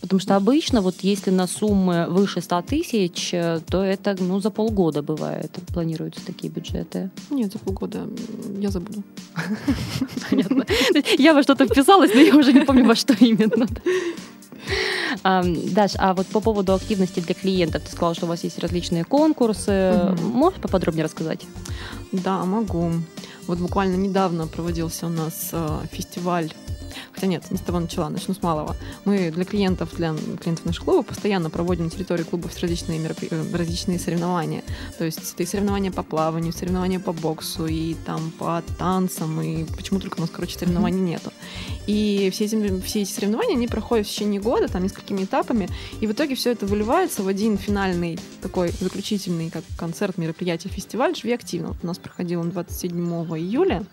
Потому 0.00 0.20
что 0.20 0.36
обычно, 0.36 0.82
вот 0.82 0.94
если 1.02 1.30
на 1.30 1.48
суммы 1.48 2.06
выше 2.08 2.40
100 2.40 2.62
тысяч, 2.62 3.30
э, 3.34 3.60
то 3.68 3.82
это 3.82 4.14
ну, 4.20 4.38
за 4.40 4.50
полгода 4.50 5.02
бывает, 5.02 5.50
планируются 5.74 6.24
такие 6.24 6.52
бюджеты. 6.52 7.10
Нет, 7.30 7.52
за 7.52 7.58
полгода 7.58 8.06
я 8.60 8.70
забуду. 8.70 9.02
Понятно. 10.30 10.64
Я 11.18 11.34
во 11.34 11.42
что-то 11.42 11.66
вписалась, 11.66 12.12
но 12.14 12.20
я 12.20 12.36
уже 12.36 12.52
не 12.52 12.60
помню, 12.60 12.84
во 12.86 12.94
что 12.94 13.14
именно. 13.14 13.66
Даш, 15.22 15.92
а 15.98 16.14
вот 16.14 16.26
по 16.26 16.40
поводу 16.40 16.74
активности 16.74 17.20
для 17.20 17.34
клиентов, 17.34 17.82
ты 17.82 17.92
сказала, 17.92 18.14
что 18.14 18.26
у 18.26 18.28
вас 18.28 18.44
есть 18.44 18.58
различные 18.58 19.04
конкурсы. 19.04 20.12
Мгм. 20.12 20.24
Можешь 20.30 20.60
поподробнее 20.60 21.04
рассказать? 21.04 21.40
Да, 22.12 22.44
могу. 22.44 22.92
Вот 23.46 23.58
буквально 23.58 23.96
недавно 23.96 24.46
проводился 24.46 25.06
у 25.06 25.10
нас 25.10 25.50
э, 25.52 25.80
фестиваль. 25.92 26.52
Хотя 27.12 27.26
нет, 27.26 27.50
не 27.50 27.58
с 27.58 27.60
того 27.60 27.80
начала, 27.80 28.08
начну 28.08 28.34
с 28.34 28.42
малого. 28.42 28.76
Мы 29.04 29.30
для 29.30 29.44
клиентов, 29.44 29.94
для 29.96 30.14
клиентов 30.14 30.64
наших 30.64 30.84
клубов 30.84 31.06
постоянно 31.06 31.50
проводим 31.50 31.84
на 31.84 31.90
территории 31.90 32.22
клубов 32.24 32.58
различные, 32.60 32.98
меропри- 32.98 33.28
э, 33.30 33.56
различные 33.56 33.98
соревнования. 33.98 34.62
То 34.98 35.04
есть 35.04 35.18
это 35.32 35.42
и 35.42 35.46
соревнования 35.46 35.92
по 35.92 36.02
плаванию, 36.02 36.52
соревнования 36.52 36.98
по 37.00 37.12
боксу, 37.12 37.66
и 37.66 37.94
там 38.06 38.32
по 38.38 38.62
танцам, 38.78 39.40
и 39.40 39.64
почему 39.64 40.00
только 40.00 40.18
у 40.18 40.20
нас, 40.22 40.30
короче, 40.30 40.58
соревнований 40.58 41.00
нету. 41.00 41.32
И 41.86 42.30
все 42.32 42.46
эти, 42.46 42.80
все 42.80 43.02
эти 43.02 43.10
соревнования, 43.10 43.54
они 43.56 43.68
проходят 43.68 44.06
в 44.06 44.10
течение 44.10 44.40
года, 44.40 44.68
там, 44.68 44.82
несколькими 44.82 45.24
этапами, 45.24 45.68
и 46.00 46.06
в 46.06 46.12
итоге 46.12 46.34
все 46.34 46.52
это 46.52 46.66
выливается 46.66 47.22
в 47.22 47.28
один 47.28 47.56
финальный 47.56 48.18
такой 48.42 48.70
заключительный 48.80 49.50
как 49.50 49.62
концерт, 49.78 50.18
мероприятие, 50.18 50.72
фестиваль 50.72 51.14
«Живи 51.14 51.32
активно». 51.32 51.68
Вот 51.68 51.78
у 51.82 51.86
нас 51.86 51.98
проходил 51.98 52.40
он 52.40 52.50
27 52.50 52.96
июля 53.38 53.84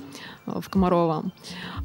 э, 0.46 0.60
в 0.60 0.70
Комарово. 0.70 1.32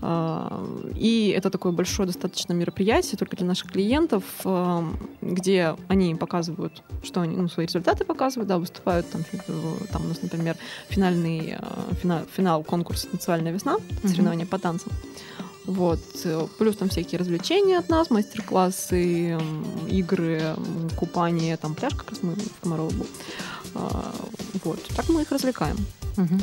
Э, 0.01 0.93
И 0.95 1.35
это 1.37 1.51
такое 1.51 1.73
большое 1.73 2.07
достаточно 2.07 2.53
мероприятие 2.53 3.17
только 3.17 3.37
для 3.37 3.47
наших 3.47 3.71
клиентов, 3.73 4.25
э, 4.45 4.83
где 5.21 5.77
они 5.89 6.15
показывают, 6.15 6.83
что 7.03 7.21
они, 7.21 7.37
ну, 7.37 7.49
свои 7.49 7.67
результаты 7.67 8.05
показывают, 8.05 8.49
да, 8.49 8.59
выступают 8.59 9.11
там, 9.11 9.23
там 9.93 10.05
у 10.05 10.09
нас, 10.09 10.23
например, 10.23 10.57
финальный 10.89 11.57
финал, 12.03 12.23
финал 12.35 12.65
конкурса 12.65 13.09
«Танцевальная 13.09 13.53
весна», 13.53 13.77
соревнования 14.05 14.47
по 14.47 14.59
танцам. 14.59 14.93
Вот. 15.69 16.01
э, 16.25 16.47
Плюс 16.59 16.77
там 16.77 16.89
всякие 16.89 17.19
развлечения 17.19 17.79
от 17.79 17.91
нас, 17.91 18.09
мастер-классы, 18.09 19.39
игры, 19.87 20.57
купание, 20.97 21.59
там 21.59 21.75
пляж 21.75 21.95
как 21.95 22.11
раз 22.11 22.23
мы 22.23 22.33
в 22.33 22.61
Комарово 22.63 22.91
был. 22.91 23.07
А, 23.75 24.15
Вот. 24.65 24.83
Так 24.97 25.11
мы 25.11 25.23
их 25.23 25.31
развлекаем. 25.31 25.77
Мгм. 26.17 26.41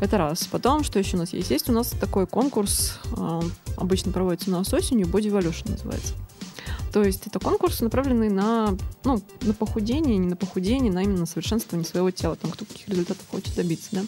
Это 0.00 0.18
раз. 0.18 0.46
Потом, 0.46 0.84
что 0.84 1.00
еще 1.00 1.16
у 1.16 1.18
нас 1.18 1.32
есть? 1.32 1.50
Есть 1.50 1.68
у 1.68 1.72
нас 1.72 1.88
такой 1.88 2.28
конкурс, 2.28 2.98
а, 3.16 3.42
обычно 3.76 4.12
проводится 4.12 4.50
у 4.50 4.52
нас 4.52 4.72
осенью, 4.72 5.08
Body 5.08 5.32
Evolution 5.32 5.72
называется. 5.72 6.14
То 6.92 7.02
есть 7.02 7.26
это 7.26 7.40
конкурс, 7.40 7.80
направленный 7.80 8.30
на, 8.30 8.76
ну, 9.04 9.20
на 9.42 9.52
похудение, 9.52 10.16
не 10.16 10.28
на 10.28 10.36
похудение, 10.36 10.92
на 10.92 11.02
именно 11.02 11.26
совершенствование 11.26 11.86
своего 11.86 12.12
тела, 12.12 12.36
там, 12.36 12.52
кто 12.52 12.64
каких 12.64 12.88
результатов 12.88 13.24
хочет 13.30 13.54
добиться, 13.56 13.88
да. 13.92 14.02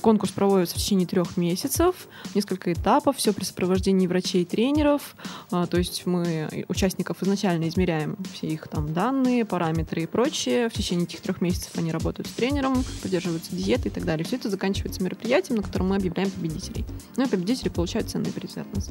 Конкурс 0.00 0.32
проводится 0.32 0.76
в 0.76 0.78
течение 0.78 1.06
трех 1.06 1.36
месяцев, 1.36 2.08
несколько 2.34 2.72
этапов, 2.72 3.16
все 3.16 3.32
при 3.32 3.44
сопровождении 3.44 4.06
врачей 4.06 4.42
и 4.42 4.44
тренеров. 4.44 5.16
А, 5.50 5.66
То 5.66 5.78
есть 5.78 6.06
мы 6.06 6.64
участников 6.68 7.22
изначально 7.22 7.68
измеряем 7.68 8.16
все 8.32 8.48
их 8.48 8.68
там 8.68 8.92
данные, 8.92 9.44
параметры 9.44 10.02
и 10.02 10.06
прочее. 10.06 10.68
В 10.68 10.72
течение 10.72 11.04
этих 11.04 11.20
трех 11.20 11.40
месяцев 11.40 11.72
они 11.76 11.92
работают 11.92 12.28
с 12.28 12.32
тренером, 12.32 12.84
поддерживаются 13.02 13.54
диеты 13.54 13.88
и 13.88 13.90
так 13.90 14.04
далее. 14.04 14.24
Все 14.24 14.36
это 14.36 14.50
заканчивается 14.50 15.02
мероприятием, 15.02 15.56
на 15.56 15.62
котором 15.62 15.88
мы 15.88 15.96
объявляем 15.96 16.30
победителей. 16.30 16.84
Ну 17.16 17.24
и 17.24 17.28
победители 17.28 17.68
получают 17.68 18.08
ценные 18.08 18.32
призы 18.32 18.60
от 18.60 18.74
нас. 18.74 18.90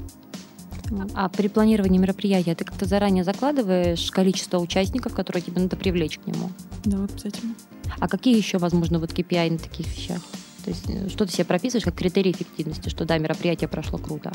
А 1.13 1.29
при 1.29 1.47
планировании 1.47 1.99
мероприятия 1.99 2.55
ты 2.55 2.65
как-то 2.65 2.85
заранее 2.85 3.23
закладываешь 3.23 4.09
количество 4.11 4.57
участников, 4.57 5.13
которые 5.13 5.43
тебе 5.43 5.61
надо 5.61 5.75
привлечь 5.75 6.17
к 6.17 6.25
нему? 6.25 6.49
Да, 6.85 7.03
обязательно. 7.03 7.53
А 7.99 8.07
какие 8.07 8.37
еще, 8.37 8.57
возможно, 8.57 8.99
вот 8.99 9.11
KPI 9.11 9.51
на 9.51 9.57
таких 9.57 9.87
вещах? 9.87 10.21
То 10.63 10.71
есть 10.71 10.89
э, 10.89 11.09
что 11.09 11.25
ты 11.25 11.31
себе 11.33 11.45
прописываешь 11.45 11.85
как 11.85 11.95
критерий 11.95 12.31
эффективности, 12.31 12.89
что 12.89 13.05
да, 13.05 13.17
мероприятие 13.17 13.67
прошло 13.67 13.97
круто, 13.97 14.31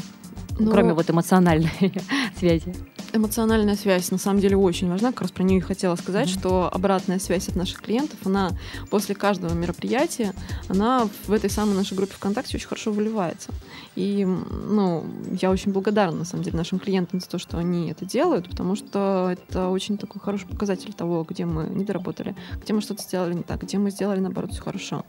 Ну, 0.58 0.70
кроме 0.70 0.94
вот 0.94 1.08
эмоциональной 1.10 1.70
связи? 2.38 2.74
Эмоциональная 3.14 3.76
связь 3.76 4.10
на 4.10 4.18
самом 4.18 4.40
деле 4.40 4.56
очень 4.56 4.90
важна. 4.90 5.12
Как 5.12 5.22
раз 5.22 5.30
про 5.30 5.44
нее 5.44 5.58
и 5.58 5.60
хотела 5.60 5.94
сказать, 5.94 6.28
Мгм. 6.32 6.40
что 6.40 6.68
обратная 6.72 7.20
связь 7.20 7.48
от 7.48 7.54
наших 7.54 7.80
клиентов, 7.80 8.18
она 8.24 8.50
после 8.90 9.14
каждого 9.14 9.54
мероприятия, 9.54 10.34
она 10.68 11.08
в 11.28 11.32
этой 11.32 11.48
самой 11.48 11.76
нашей 11.76 11.96
группе 11.96 12.12
ВКонтакте 12.14 12.56
очень 12.56 12.66
хорошо 12.66 12.90
выливается. 12.90 13.52
И 13.94 14.24
ну, 14.24 15.04
я 15.40 15.52
очень 15.52 15.70
благодарна, 15.70 16.18
на 16.18 16.24
самом 16.24 16.42
деле, 16.42 16.56
нашим 16.56 16.80
клиентам 16.80 17.20
за 17.20 17.28
то, 17.28 17.38
что 17.38 17.56
они 17.56 17.88
это 17.88 18.04
делают, 18.04 18.48
потому 18.50 18.74
что 18.74 19.30
это 19.32 19.68
очень 19.68 19.96
такой 19.96 20.20
хороший 20.20 20.48
показатель 20.48 20.92
того, 20.92 21.24
где 21.28 21.44
мы 21.44 21.68
не 21.68 21.84
доработали, 21.84 22.34
где 22.64 22.72
мы 22.72 22.80
что-то 22.80 23.04
сделали 23.04 23.34
не 23.34 23.44
так, 23.44 23.62
где 23.62 23.78
мы 23.78 23.92
сделали, 23.92 24.18
наоборот, 24.18 24.50
все 24.50 24.60
хорошо. 24.60 25.04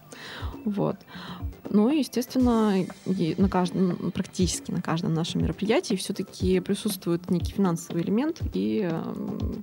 Вот. 0.63 0.97
Ну 1.69 1.89
и, 1.89 1.99
естественно, 1.99 2.75
на 3.05 3.49
каждом, 3.49 4.11
практически 4.11 4.69
на 4.69 4.81
каждом 4.83 5.15
нашем 5.15 5.41
мероприятии 5.41 5.95
все-таки 5.95 6.59
присутствует 6.59 7.29
некий 7.31 7.53
финансовый 7.53 7.94
элемент, 8.01 8.41
и 8.53 8.87
э, 8.89 9.13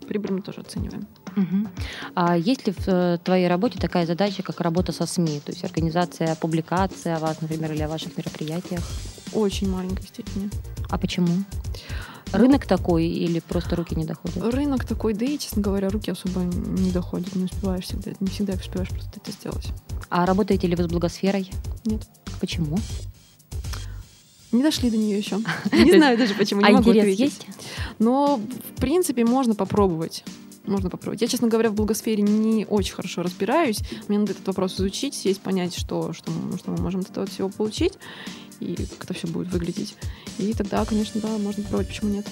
прибыль 0.07 0.33
мы 0.33 0.43
тоже 0.43 0.61
оцениваем. 0.61 1.07
Мгм. 1.37 1.69
А 2.15 2.37
есть 2.37 2.67
ли 2.67 2.73
в 2.73 2.89
э, 2.89 3.19
твоей 3.25 3.49
работе 3.49 3.79
такая 3.79 4.07
задача, 4.07 4.43
как 4.43 4.61
работа 4.61 4.93
со 4.93 5.07
СМИ, 5.07 5.41
то 5.45 5.53
есть 5.53 5.65
организация 5.65 6.35
публикации 6.37 7.13
о 7.13 7.19
вас, 7.19 7.41
например, 7.41 7.73
или 7.73 7.83
о 7.83 7.89
ваших 7.89 8.17
мероприятиях? 8.17 8.83
Очень 9.33 9.71
маленькой 9.71 10.07
степени. 10.07 10.51
А 10.91 10.99
почему? 10.99 11.45
Рынок 12.33 12.67
такой 12.67 13.07
или 13.07 13.41
просто 13.41 13.77
руки 13.77 13.95
не 13.95 14.05
доходят? 14.05 14.43
Рынок 14.55 14.85
такой, 14.85 15.13
да 15.13 15.25
и, 15.25 15.39
честно 15.39 15.61
говоря, 15.61 15.91
руки 15.91 16.11
особо 16.11 16.41
не 16.41 16.91
доходят, 16.91 17.35
не 17.35 17.45
успеваешь 17.45 17.85
всегда, 17.85 18.13
не 18.21 18.29
всегда 18.29 18.55
успеваешь 18.55 18.89
просто 18.89 19.21
это 19.21 19.33
сделать. 19.33 19.69
А 20.09 20.25
работаете 20.25 20.67
ли 20.67 20.75
вы 20.75 20.85
с 20.85 20.87
благосферой? 20.87 21.51
Нет. 21.85 22.07
Почему? 22.41 22.79
Не 24.53 24.63
дошли 24.63 24.91
до 24.91 24.97
нее 24.97 25.19
еще. 25.19 25.39
Не 25.73 25.93
знаю 25.93 26.19
даже, 26.19 26.35
почему 26.35 26.61
не 26.61 26.69
А 26.69 26.73
могу 26.73 26.91
интерес 26.91 27.15
ответить. 27.15 27.21
есть? 27.21 27.47
Но, 27.99 28.37
в 28.77 28.81
принципе, 28.81 29.25
можно 29.25 29.55
попробовать. 29.55 30.25
Можно 30.65 30.91
попробовать. 30.91 31.23
Я, 31.23 31.29
честно 31.29 31.49
говоря, 31.49 31.71
в 31.71 31.75
благосфере 31.75 32.23
не 32.23 32.67
очень 32.67 32.95
хорошо 32.95 33.23
разбираюсь. 33.23 33.81
Мне 34.09 34.19
надо 34.19 34.33
этот 34.33 34.47
вопрос 34.47 34.75
изучить, 34.79 35.15
сесть, 35.15 35.41
понять, 35.41 35.75
что, 35.75 36.13
что, 36.13 36.31
мы, 36.31 36.57
что 36.59 36.71
мы 36.71 36.79
можем 36.81 37.01
от 37.01 37.11
этого 37.11 37.27
всего 37.27 37.49
получить 37.49 37.95
и 38.61 38.77
как 38.77 39.05
это 39.05 39.15
все 39.15 39.27
будет 39.27 39.49
выглядеть. 39.49 39.97
И 40.39 40.53
тогда, 40.53 40.85
конечно, 40.85 41.21
да, 41.21 41.29
можно 41.39 41.63
попробовать, 41.65 41.89
почему 41.89 42.11
нет. 42.13 42.27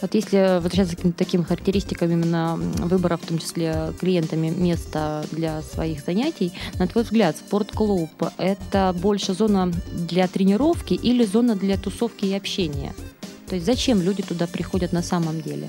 Вот 0.00 0.14
если 0.14 0.60
возвращаться 0.60 0.94
к 0.94 0.98
каким-то 0.98 1.18
таким 1.18 1.44
характеристикам 1.44 2.10
именно 2.10 2.56
выбора, 2.56 3.16
в 3.16 3.26
том 3.26 3.38
числе 3.38 3.92
клиентами, 3.98 4.48
места 4.48 5.24
для 5.32 5.62
своих 5.62 6.04
занятий, 6.04 6.52
на 6.78 6.86
твой 6.86 7.04
взгляд, 7.04 7.36
спортклуб– 7.36 8.10
это 8.38 8.94
больше 8.98 9.34
зона 9.34 9.72
для 9.92 10.28
тренировки 10.28 10.94
или 10.94 11.24
зона 11.24 11.54
для 11.56 11.76
тусовки 11.76 12.26
и 12.26 12.34
общения? 12.34 12.94
То 13.48 13.54
есть 13.54 13.66
зачем 13.66 14.02
люди 14.02 14.22
туда 14.22 14.46
приходят 14.46 14.92
на 14.92 15.02
самом 15.02 15.40
деле? 15.40 15.68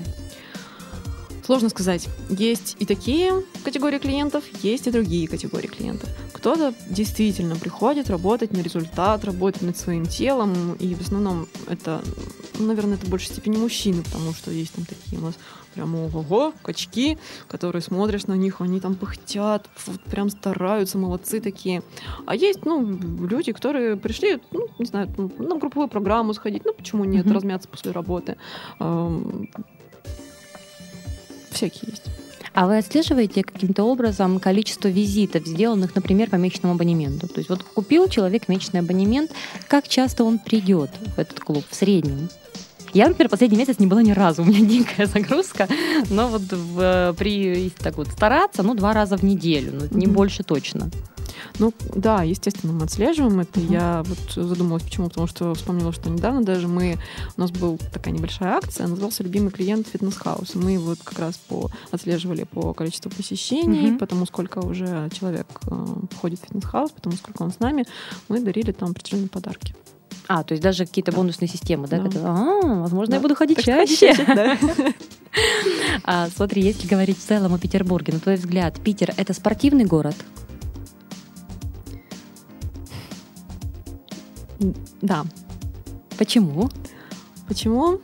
Сложно 1.50 1.68
сказать. 1.68 2.08
Есть 2.28 2.76
и 2.78 2.86
такие 2.86 3.42
категории 3.64 3.98
клиентов, 3.98 4.44
есть 4.62 4.86
и 4.86 4.92
другие 4.92 5.26
категории 5.26 5.66
клиентов. 5.66 6.08
Кто-то 6.32 6.72
действительно 6.88 7.56
приходит 7.56 8.08
работать 8.08 8.52
на 8.52 8.58
результат, 8.58 9.24
работать 9.24 9.62
над 9.62 9.76
своим 9.76 10.06
телом, 10.06 10.74
и 10.74 10.94
в 10.94 11.00
основном 11.00 11.48
это, 11.66 12.02
ну, 12.56 12.66
наверное, 12.66 12.94
это 12.94 13.06
в 13.06 13.08
большей 13.08 13.32
степени 13.32 13.56
мужчины, 13.56 14.04
потому 14.04 14.32
что 14.32 14.52
есть 14.52 14.74
там 14.74 14.84
такие 14.84 15.20
у 15.20 15.24
нас 15.24 15.34
прям 15.74 15.96
ого 15.96 16.54
качки, 16.62 17.18
которые 17.48 17.82
смотришь 17.82 18.28
на 18.28 18.34
них, 18.34 18.60
они 18.60 18.78
там 18.78 18.94
пыхтят, 18.94 19.68
вот 19.86 20.00
прям 20.02 20.30
стараются, 20.30 20.98
молодцы 20.98 21.40
такие. 21.40 21.82
А 22.26 22.36
есть, 22.36 22.64
ну, 22.64 22.80
люди, 23.26 23.50
которые 23.50 23.96
пришли, 23.96 24.38
ну, 24.52 24.68
не 24.78 24.84
знаю, 24.84 25.08
на 25.16 25.56
групповую 25.56 25.88
программу 25.88 26.32
сходить, 26.32 26.64
ну, 26.64 26.72
почему 26.72 27.04
нет, 27.04 27.26
Мгм. 27.26 27.34
размяться 27.34 27.68
после 27.68 27.90
работы. 27.90 28.36
Всякие 31.60 31.90
есть. 31.90 32.02
А 32.54 32.66
вы 32.66 32.78
отслеживаете 32.78 33.44
каким-то 33.44 33.84
образом 33.84 34.40
количество 34.40 34.88
визитов, 34.88 35.46
сделанных, 35.46 35.94
например, 35.94 36.30
по 36.30 36.36
месячному 36.36 36.74
абонементу? 36.74 37.28
То 37.28 37.38
есть 37.38 37.48
вот 37.50 37.62
купил 37.62 38.08
человек 38.08 38.48
месячный 38.48 38.80
абонемент, 38.80 39.30
как 39.68 39.86
часто 39.86 40.24
он 40.24 40.38
придет 40.38 40.90
в 41.16 41.18
этот 41.20 41.38
клуб 41.38 41.64
в 41.68 41.74
среднем? 41.74 42.28
Я, 42.92 43.06
например, 43.08 43.28
последний 43.28 43.56
месяц 43.58 43.78
не 43.78 43.86
была 43.86 44.02
ни 44.02 44.10
разу. 44.12 44.42
У 44.42 44.46
меня 44.46 44.66
дикая 44.66 45.06
загрузка. 45.06 45.68
Но 46.10 46.26
вот 46.28 46.42
в- 46.50 47.14
при, 47.18 47.30
если 47.64 47.78
так 47.78 47.96
вот 47.98 48.08
стараться, 48.08 48.62
ну, 48.64 48.74
два 48.74 48.92
раза 48.94 49.16
в 49.16 49.22
неделю. 49.22 49.72
Ну, 49.92 49.98
не 49.98 50.06
Мгм. 50.06 50.14
больше 50.16 50.42
точно. 50.42 50.90
Ну, 51.58 51.72
да, 51.94 52.22
естественно, 52.22 52.72
мы 52.72 52.84
отслеживаем 52.84 53.40
это. 53.40 53.60
Мгм. 53.60 53.72
Я 53.72 54.02
вот 54.06 54.18
задумалась, 54.46 54.82
почему, 54.82 55.08
потому 55.08 55.26
что 55.26 55.54
вспомнила, 55.54 55.92
что 55.92 56.10
недавно 56.10 56.42
даже 56.42 56.68
мы, 56.68 56.98
у 57.36 57.40
нас 57.40 57.50
была 57.50 57.76
такая 57.92 58.14
небольшая 58.14 58.54
акция, 58.56 58.86
назывался 58.86 59.22
«Любимый 59.22 59.50
клиент 59.50 59.86
Fitness 59.88 60.19
House». 60.19 60.54
Мы 60.54 60.78
вот 60.78 60.98
как 61.04 61.18
раз 61.18 61.36
по, 61.36 61.70
отслеживали 61.90 62.44
по 62.44 62.72
количеству 62.74 63.10
посещений, 63.10 63.90
Мгм. 63.90 63.98
потому 63.98 64.26
сколько 64.26 64.58
уже 64.60 65.08
человек 65.18 65.46
э, 65.66 65.86
входит 66.12 66.40
в 66.40 66.44
Fitness 66.44 66.69
House, 66.69 66.90
потому 66.92 67.16
сколько 67.16 67.42
он 67.42 67.52
с 67.52 67.58
нами, 67.60 67.84
мы 68.28 68.40
дарили 68.40 68.72
там 68.72 68.90
определенные 68.90 69.28
подарки. 69.28 69.74
А, 70.28 70.44
то 70.44 70.52
есть 70.52 70.62
даже 70.62 70.86
какие-то 70.86 71.10
Да. 71.10 71.16
бонусные 71.18 71.48
системы, 71.48 71.88
да? 71.88 71.98
Да. 71.98 72.04
которые, 72.04 72.28
А, 72.28 72.80
возможно, 72.82 73.14
я 73.14 73.18
Да. 73.18 73.22
буду 73.22 73.34
ходить 73.34 73.56
Так 73.56 73.64
чаще. 73.66 74.14
да. 74.26 74.56
А, 76.04 76.28
смотри, 76.28 76.62
если 76.62 76.88
говорить 76.88 77.18
в 77.18 77.24
целом 77.24 77.54
о 77.54 77.58
Петербурге, 77.58 78.12
на 78.14 78.20
твой 78.20 78.34
взгляд, 78.36 78.80
Питер— 78.80 79.12
это 79.16 79.32
спортивный 79.32 79.84
город? 79.84 80.16
Да. 85.02 85.24
Почему? 86.18 86.68
Почему? 87.48 88.00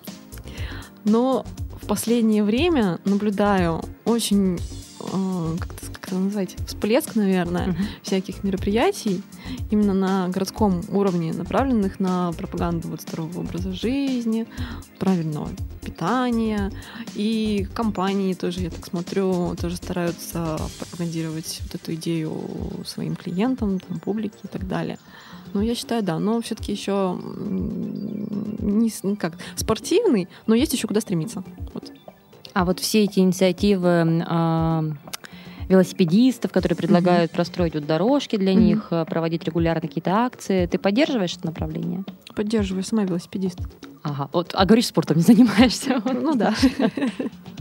Но 1.04 1.44
в 1.82 1.86
последнее 1.86 2.42
время 2.42 2.98
наблюдаю 3.04 3.82
очень, 4.04 4.58
э, 5.00 5.56
как 5.60 5.72
это, 5.74 5.92
как 5.92 6.06
это 6.08 6.14
назвать, 6.16 6.56
всплеск, 6.66 7.14
наверное, 7.14 7.68
Мгм. 7.68 7.76
всяких 8.02 8.42
мероприятий 8.42 9.22
именно 9.70 9.94
на 9.94 10.28
городском 10.28 10.82
уровне, 10.88 11.32
направленных 11.32 12.00
на 12.00 12.32
пропаганду 12.32 12.88
вот 12.88 13.02
здорового 13.02 13.40
образа 13.40 13.72
жизни, 13.72 14.46
правильного 14.98 15.48
питания. 15.84 16.72
И 17.14 17.68
компании 17.74 18.34
тоже, 18.34 18.62
я 18.62 18.70
так 18.70 18.84
смотрю, 18.86 19.54
тоже 19.60 19.76
стараются 19.76 20.58
пропагандировать 20.80 21.60
вот 21.64 21.74
эту 21.80 21.94
идею 21.94 22.40
своим 22.84 23.14
клиентам, 23.14 23.78
там, 23.78 24.00
публике 24.00 24.38
и 24.42 24.48
так 24.48 24.66
далее. 24.66 24.98
Ну, 25.56 25.62
я 25.62 25.74
считаю, 25.74 26.02
да, 26.02 26.18
но 26.18 26.42
все-таки 26.42 26.70
еще 26.70 27.18
не 28.60 28.92
ну, 29.02 29.16
как 29.16 29.38
спортивный, 29.54 30.28
но 30.46 30.54
есть 30.54 30.74
еще 30.74 30.86
куда 30.86 31.00
стремиться. 31.00 31.42
Вот. 31.72 31.90
А 32.52 32.66
вот 32.66 32.78
все 32.78 33.04
эти 33.04 33.20
инициативы 33.20 34.22
а, 34.26 34.84
велосипедистов, 35.70 36.52
которые 36.52 36.76
предлагают 36.76 37.32
простроить 37.32 37.72
вот 37.72 37.86
дорожки 37.86 38.36
для 38.36 38.52
Мгм. 38.52 38.62
них, 38.66 38.88
а, 38.90 39.06
проводить 39.06 39.44
регулярно 39.44 39.80
какие-то 39.80 40.10
акции, 40.14 40.66
ты 40.66 40.76
поддерживаешь 40.76 41.34
это 41.38 41.46
направление? 41.46 42.04
Поддерживаю, 42.34 42.84
сама 42.84 43.04
велосипедист. 43.04 43.58
Ага. 44.02 44.28
Вот, 44.34 44.50
а 44.52 44.66
говоришь, 44.66 44.88
спортом 44.88 45.16
не 45.16 45.22
занимаешься? 45.22 46.02
Ну 46.12 46.34
да. 46.34 46.54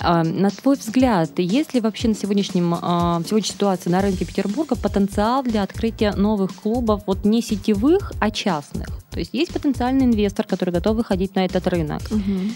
А, 0.00 0.24
На 0.24 0.50
твой 0.50 0.76
взгляд, 0.76 1.38
есть 1.38 1.74
ли 1.74 1.80
вообще 1.80 2.08
на 2.08 2.14
сегодняшнем, 2.14 2.74
а, 2.80 3.22
сегодняшней 3.26 3.54
ситуации 3.54 3.90
на 3.90 4.00
рынке 4.00 4.24
Петербурга 4.24 4.76
потенциал 4.76 5.42
для 5.42 5.62
открытия 5.62 6.12
новых 6.12 6.54
клубов, 6.54 7.02
вот 7.06 7.24
не 7.24 7.42
сетевых, 7.42 8.12
а 8.20 8.30
частных? 8.30 8.88
То 9.10 9.20
есть 9.20 9.34
есть 9.34 9.52
потенциальный 9.52 10.04
инвестор, 10.04 10.46
который 10.46 10.70
готов 10.70 10.96
выходить 10.96 11.34
на 11.34 11.44
этот 11.44 11.66
рынок. 11.66 12.02
Мгм. 12.10 12.54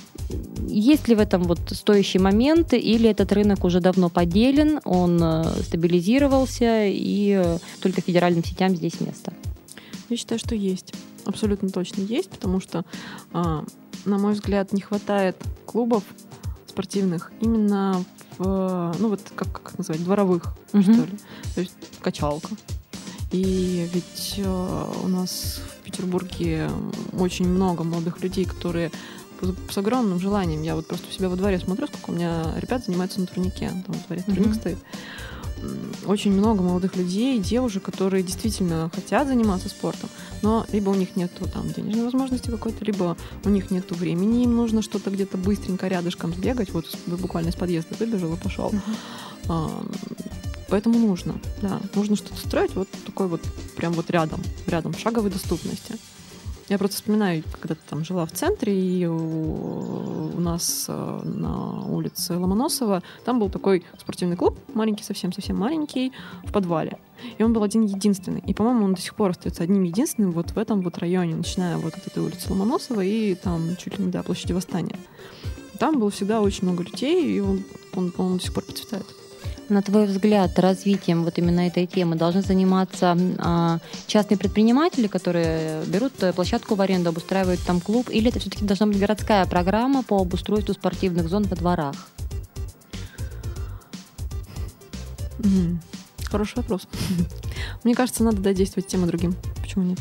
Есть 0.69 1.09
ли 1.09 1.15
в 1.15 1.21
этом 1.21 1.43
вот 1.43 1.59
стоящие 1.67 2.23
моменты, 2.23 2.79
или 2.79 3.09
этот 3.09 3.33
рынок 3.33 3.65
уже 3.65 3.81
давно 3.81 4.11
поделен, 4.11 4.81
он 4.85 5.21
э, 5.23 5.45
стабилизировался, 5.63 6.87
и 6.87 7.43
э, 7.45 7.59
только 7.81 8.01
федеральным 8.01 8.45
сетям 8.45 8.77
здесь 8.77 9.01
место? 9.01 9.33
Я 10.09 10.17
считаю, 10.17 10.39
что 10.39 10.55
есть. 10.55 10.93
Абсолютно 11.25 11.71
точно 11.71 12.03
есть, 12.03 12.31
потому 12.31 12.61
что, 12.61 12.85
а, 13.33 13.65
на 14.05 14.19
мой 14.19 14.35
взгляд, 14.35 14.73
не 14.73 14.81
хватает 14.81 15.37
клубов 15.67 16.03
спортивных 16.73 17.31
именно 17.41 18.05
в, 18.39 18.95
ну 18.99 19.09
вот 19.09 19.21
как, 19.37 19.53
как 19.53 19.79
назвать, 19.79 20.03
дворовых, 20.03 20.45
Мгм. 20.73 20.83
что 20.83 20.93
ли. 21.05 21.19
То 21.55 21.61
есть 21.61 21.75
качалка. 22.01 22.49
И 23.31 23.89
ведь 23.95 24.35
э, 24.39 24.85
у 25.05 25.09
нас 25.09 25.61
в 25.81 25.85
Петербурге 25.85 26.71
очень 27.19 27.49
много 27.49 27.85
молодых 27.85 28.23
людей, 28.23 28.45
которые 28.45 28.91
с- 29.71 29.79
огромным 29.79 30.19
желанием. 30.21 30.63
Я 30.63 30.75
вот 30.77 30.87
просто 30.87 31.07
у 31.09 31.13
себя 31.13 31.29
во 31.29 31.37
дворе 31.37 31.59
смотрю, 31.59 31.87
сколько 31.89 32.11
у 32.11 32.15
меня 32.15 32.45
ребят 32.59 32.85
занимаются 32.85 33.21
на 33.21 33.27
турнике. 33.27 33.69
Там 33.87 33.95
во 33.95 34.07
дворе 34.07 34.23
турник 34.23 34.47
Мгм. 34.47 34.55
стоит. 34.55 34.79
Очень 36.07 36.33
много 36.33 36.63
молодых 36.63 36.97
людей, 36.97 37.39
девушек, 37.39 37.85
которые 37.85 38.23
действительно 38.23 38.91
хотят 38.95 39.29
заниматься 39.29 39.69
спортом, 39.69 40.09
но 40.43 40.67
либо 40.73 40.91
у 40.91 40.95
них 40.95 41.17
нету 41.17 41.49
там 41.49 41.69
денежной 41.73 42.05
возможности 42.05 42.51
какой-то, 42.51 42.85
либо 42.85 43.17
у 43.45 43.49
них 43.49 43.71
нету 43.71 43.95
времени, 43.95 44.45
им 44.45 44.57
нужно 44.57 44.83
что-то 44.83 45.11
где-то 45.11 45.37
быстренько 45.39 45.89
рядышком 45.89 46.35
сбегать. 46.35 46.71
Вот 46.71 46.87
буквально 47.07 47.49
из 47.49 47.55
подъезда 47.55 47.95
выбежал 47.99 48.35
и 48.35 48.37
пошел. 48.37 48.73
А, 49.49 49.85
Поэтому 50.73 50.99
нужно, 50.99 51.35
да, 51.61 51.83
нужно 51.95 52.17
что-то 52.17 52.39
строить 52.39 52.75
вот 52.75 52.89
такой 53.05 53.27
вот, 53.27 53.43
прям 53.77 53.93
вот 53.93 54.09
рядом, 54.09 54.41
рядом, 54.67 54.97
шаговой 54.97 55.31
доступности. 55.31 55.99
Я 56.69 56.79
просто 56.79 56.97
вспоминаю, 56.97 57.43
когда 57.61 57.75
ты 57.75 57.81
там 57.89 58.05
жила 58.05 58.25
в 58.25 58.33
центре, 58.33 58.73
и 58.73 59.07
у, 59.07 60.41
нас 60.41 60.87
э, 60.89 61.21
на 61.25 61.85
улице 61.87 62.37
Ломоносова 62.37 63.03
там 63.25 63.39
был 63.39 63.51
такой 63.51 63.85
спортивный 63.99 64.37
клуб, 64.37 64.59
маленький, 64.73 65.05
совсем-совсем 65.05 65.57
маленький, 65.57 66.13
в 66.45 66.53
подвале. 66.53 66.99
И 67.39 67.43
он 67.43 67.53
был 67.53 67.63
один 67.63 67.85
единственный. 67.85 68.43
И, 68.47 68.55
по-моему, 68.55 68.85
он 68.85 68.95
до 68.95 69.01
сих 69.01 69.15
пор 69.15 69.31
остается 69.31 69.63
одним 69.63 69.83
единственным 69.83 70.33
вот 70.33 70.53
в 70.53 70.59
этом 70.59 70.83
вот 70.83 70.99
районе, 70.99 71.37
начиная 71.37 71.77
вот 71.77 71.95
от 71.95 72.07
этой 72.07 72.23
улицы 72.23 72.51
Ломоносова 72.51 73.01
и 73.03 73.35
там 73.35 73.77
чуть 73.77 73.99
ли 73.99 74.05
не 74.05 74.11
до 74.11 74.23
площади 74.23 74.53
Восстания. 74.53 74.99
Там 75.79 75.99
было 75.99 76.11
всегда 76.11 76.41
очень 76.41 76.65
много 76.65 76.85
людей, 76.85 77.37
и 77.37 77.41
он, 77.41 77.65
он 77.95 78.11
по-моему, 78.13 78.39
до 78.39 78.45
сих 78.45 78.55
пор 78.55 78.65
процветает. 78.65 79.07
На 79.73 79.81
твой 79.81 80.05
взгляд, 80.05 80.59
развитием 80.59 81.25
вот 81.25 81.39
именно 81.39 81.67
этой 81.67 81.87
темы 81.87 82.17
должны 82.17 82.43
заниматься 82.43 83.17
а, 83.39 83.79
частные 84.07 84.37
предприниматели, 84.37 85.07
которые 85.07 85.83
берут 85.87 86.13
площадку 86.35 86.75
в 86.75 86.83
аренду, 86.83 87.09
обустраивают 87.09 87.59
там 87.67 87.81
клуб, 87.81 88.11
или 88.11 88.29
это 88.29 88.39
все-таки 88.39 88.67
должна 88.67 88.87
быть 88.87 88.99
городская 88.99 89.47
программа 89.47 90.03
по 90.03 90.21
обустройству 90.21 90.75
спортивных 90.75 91.31
зон 91.31 91.45
во 91.45 91.57
дворах? 91.57 91.95
Хороший 96.31 96.57
вопрос. 96.57 96.87
Мне 97.83 97.95
кажется, 97.95 98.25
надо 98.25 98.43
додействовать 98.43 98.89
тем 98.89 99.05
и 99.05 99.07
другим. 99.07 99.35
Почему 99.63 99.85
нет? 99.85 100.01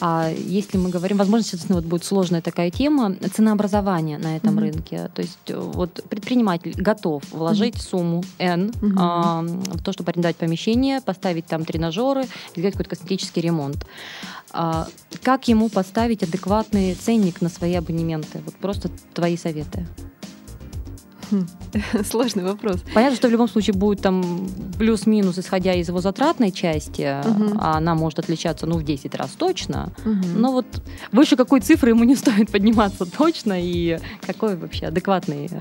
А 0.00 0.30
если 0.30 0.78
мы 0.78 0.90
говорим, 0.90 1.16
возможно, 1.16 1.44
сейчас 1.44 1.68
вот 1.68 1.84
будет 1.84 2.04
сложная 2.04 2.40
такая 2.40 2.70
тема, 2.70 3.14
ценообразование 3.34 4.18
на 4.18 4.36
этом 4.36 4.58
mm-hmm. 4.58 4.60
рынке. 4.60 5.10
То 5.14 5.22
есть 5.22 5.38
э, 5.48 5.56
вот 5.58 6.02
предприниматель 6.08 6.74
готов 6.76 7.22
вложить 7.32 7.74
mm-hmm. 7.74 7.90
сумму 7.90 8.24
N 8.38 8.70
mm-hmm. 8.70 8.94
а, 8.96 9.42
в 9.42 9.82
то, 9.82 9.92
чтобы 9.92 10.10
арендовать 10.10 10.36
помещение, 10.36 11.00
поставить 11.00 11.46
там 11.46 11.64
тренажеры, 11.64 12.24
сделать 12.54 12.74
какой-то 12.74 12.90
косметический 12.90 13.42
ремонт. 13.42 13.84
А, 14.52 14.86
как 15.22 15.48
ему 15.48 15.68
поставить 15.68 16.22
адекватный 16.22 16.94
ценник 16.94 17.40
на 17.40 17.48
свои 17.48 17.74
абонементы? 17.74 18.40
Вот 18.44 18.54
просто 18.54 18.90
твои 19.14 19.36
советы. 19.36 19.86
Сложный 22.08 22.44
вопрос. 22.44 22.82
Понятно, 22.94 23.16
что 23.16 23.28
в 23.28 23.30
любом 23.30 23.48
случае 23.48 23.74
будет 23.74 24.00
там 24.00 24.48
плюс-минус, 24.78 25.38
исходя 25.38 25.74
из 25.74 25.88
его 25.88 26.00
затратной 26.00 26.52
части, 26.52 27.20
угу. 27.26 27.56
а 27.58 27.76
она 27.76 27.94
может 27.94 28.18
отличаться, 28.18 28.66
ну, 28.66 28.78
в 28.78 28.84
10 28.84 29.14
раз 29.14 29.30
точно. 29.30 29.92
Угу. 30.04 30.38
Но 30.38 30.52
вот 30.52 30.66
выше 31.12 31.36
какой 31.36 31.60
цифры 31.60 31.90
ему 31.90 32.04
не 32.04 32.16
стоит 32.16 32.50
подниматься 32.50 33.04
точно, 33.04 33.54
и 33.60 33.98
какой 34.20 34.56
вообще 34.56 34.86
адекватный 34.86 35.48
э, 35.50 35.60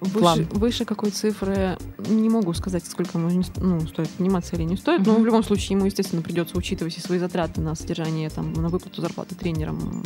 выше, 0.00 0.18
план? 0.18 0.48
Выше 0.52 0.84
какой 0.84 1.10
цифры 1.10 1.78
не 2.08 2.28
могу 2.28 2.52
сказать, 2.54 2.84
сколько 2.84 3.18
ему 3.18 3.42
ну, 3.56 3.80
стоит 3.82 4.08
подниматься 4.10 4.56
или 4.56 4.64
не 4.64 4.76
стоит, 4.76 5.02
угу. 5.02 5.12
но 5.12 5.16
в 5.18 5.26
любом 5.26 5.42
случае 5.42 5.76
ему, 5.76 5.86
естественно, 5.86 6.22
придется 6.22 6.56
учитывать 6.56 6.96
и 6.96 7.00
свои 7.00 7.18
затраты 7.18 7.60
на 7.60 7.74
содержание, 7.74 8.30
там, 8.30 8.52
на 8.52 8.68
выплату 8.68 9.00
зарплаты 9.00 9.34
тренерам, 9.34 10.02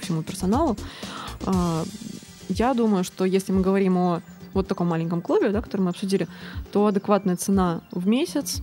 всему 0.00 0.22
персоналу. 0.22 0.76
Я 2.48 2.74
думаю, 2.74 3.04
что 3.04 3.24
если 3.24 3.52
мы 3.52 3.60
говорим 3.60 3.96
о 3.98 4.22
вот 4.54 4.66
таком 4.66 4.88
маленьком 4.88 5.20
клубе, 5.20 5.50
да, 5.50 5.60
который 5.60 5.82
мы 5.82 5.90
обсудили, 5.90 6.28
то 6.72 6.86
адекватная 6.86 7.36
цена 7.36 7.82
в 7.90 8.06
месяц, 8.06 8.62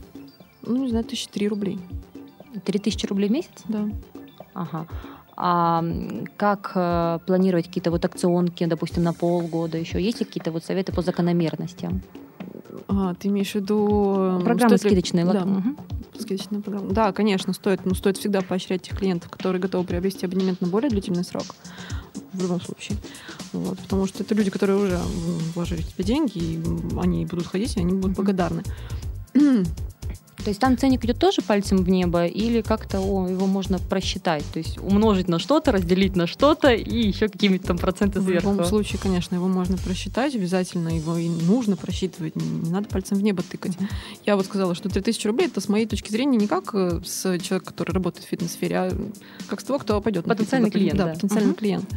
ну, 0.63 0.78
не 0.78 0.89
знаю, 0.89 1.06
тысячи 1.06 1.28
три 1.30 1.48
рублей. 1.48 1.80
Три 2.63 2.80
тысячи 2.80 3.06
рублей 3.06 3.30
в 3.30 3.32
месяц? 3.32 3.52
Да. 3.67 3.88
Ага. 4.54 4.88
А 5.38 5.84
как 6.38 6.71
э, 6.76 7.19
планировать 7.28 7.67
какие-то 7.67 7.91
вот 7.91 8.06
акционки, 8.06 8.65
допустим, 8.65 9.04
на 9.04 9.13
полгода 9.13 9.78
еще? 9.78 10.02
Есть 10.02 10.21
ли 10.21 10.26
какие-то 10.26 10.52
вот 10.52 10.63
советы 10.63 10.93
по 10.93 11.02
закономерностям? 11.02 12.02
А, 12.88 13.13
ты 13.15 13.28
имеешь 13.28 13.52
в 13.52 13.56
виду... 13.56 14.39
Программы 14.43 14.78
скидочные. 14.78 15.26
Да. 15.26 15.43
Угу. 15.43 16.19
Скидочная 16.19 16.62
программа. 16.62 16.89
Да, 16.91 17.12
конечно, 17.12 17.52
стоит, 17.52 17.86
но 17.86 17.95
стоит 17.95 18.17
всегда 18.17 18.41
поощрять 18.41 18.84
тех 18.84 18.98
клиентов, 18.98 19.30
которые 19.30 19.62
готовы 19.62 19.86
приобрести 19.86 20.26
абонемент 20.26 20.62
на 20.62 20.67
более 20.67 20.89
длительный 20.89 21.26
срок 21.26 21.45
в 22.34 22.41
любом 22.41 22.62
случае. 22.62 22.97
Вот, 23.54 23.80
потому 23.80 24.08
что 24.08 24.23
это 24.23 24.36
люди, 24.36 24.49
которые 24.49 24.78
уже 24.78 24.99
вложили 25.54 25.82
в 25.82 25.93
тебя 25.93 26.04
деньги, 26.04 26.38
и 26.38 26.63
они 26.99 27.25
будут 27.25 27.47
ходить, 27.47 27.78
и 27.78 27.80
они 27.80 27.93
будут 27.93 28.15
благодарны. 28.15 28.63
То 30.43 30.50
есть 30.50 30.60
там 30.60 30.78
ценник 30.78 31.04
идет 31.06 31.17
тоже 31.17 31.41
пальцем 31.41 31.78
в 31.78 31.89
небо, 31.89 32.26
или 32.26 32.62
как-то 32.62 33.00
о, 33.00 33.28
его 33.28 33.48
можно 33.48 33.80
просчитать, 33.80 34.43
то 34.54 34.60
есть 34.60 34.78
умножить 34.78 35.28
на 35.28 35.39
что-то, 35.39 35.71
разделить 35.71 36.15
на 36.15 36.28
что-то 36.28 36.74
и 36.74 37.08
еще 37.08 37.30
какие-нибудь 37.30 37.65
там 37.65 37.78
проценты 37.78 38.21
сверху. 38.21 38.50
В 38.50 38.52
любом 38.52 38.65
случае, 38.65 39.00
конечно, 39.02 39.36
его 39.36 39.48
можно 39.48 39.78
просчитать, 39.78 40.36
обязательно 40.36 40.89
его 40.89 41.17
и 41.17 41.30
нужно 41.30 41.78
просчитывать, 41.78 42.36
не 42.36 42.69
надо 42.69 42.88
пальцем 42.89 43.17
в 43.17 43.24
небо 43.24 43.43
тыкать. 43.43 43.74
Mm-hmm. 43.74 43.89
Я 44.26 44.36
вот 44.36 44.45
сказала, 44.45 44.76
что 44.76 44.89
3000 44.89 45.28
рублей 45.28 45.48
это 45.48 45.62
с 45.62 45.69
моей 45.69 45.86
точки 45.88 46.12
зрения 46.12 46.38
не 46.38 46.48
как 46.48 46.74
э, 46.74 47.02
с 47.06 47.39
человека, 47.39 47.65
который 47.67 47.91
работает 47.91 48.26
в 48.26 48.30
фитнес-сфере, 48.30 48.78
а 48.78 48.91
как 49.48 49.62
с 49.62 49.63
того, 49.63 49.80
кто 49.80 50.02
пойдет. 50.02 50.26
Потенциальный 50.26 50.69
клиент. 50.69 50.98
Да, 50.98 51.06
да. 51.06 51.13
потенциальный 51.13 51.54
uh-huh. 51.54 51.58
клиент. 51.58 51.89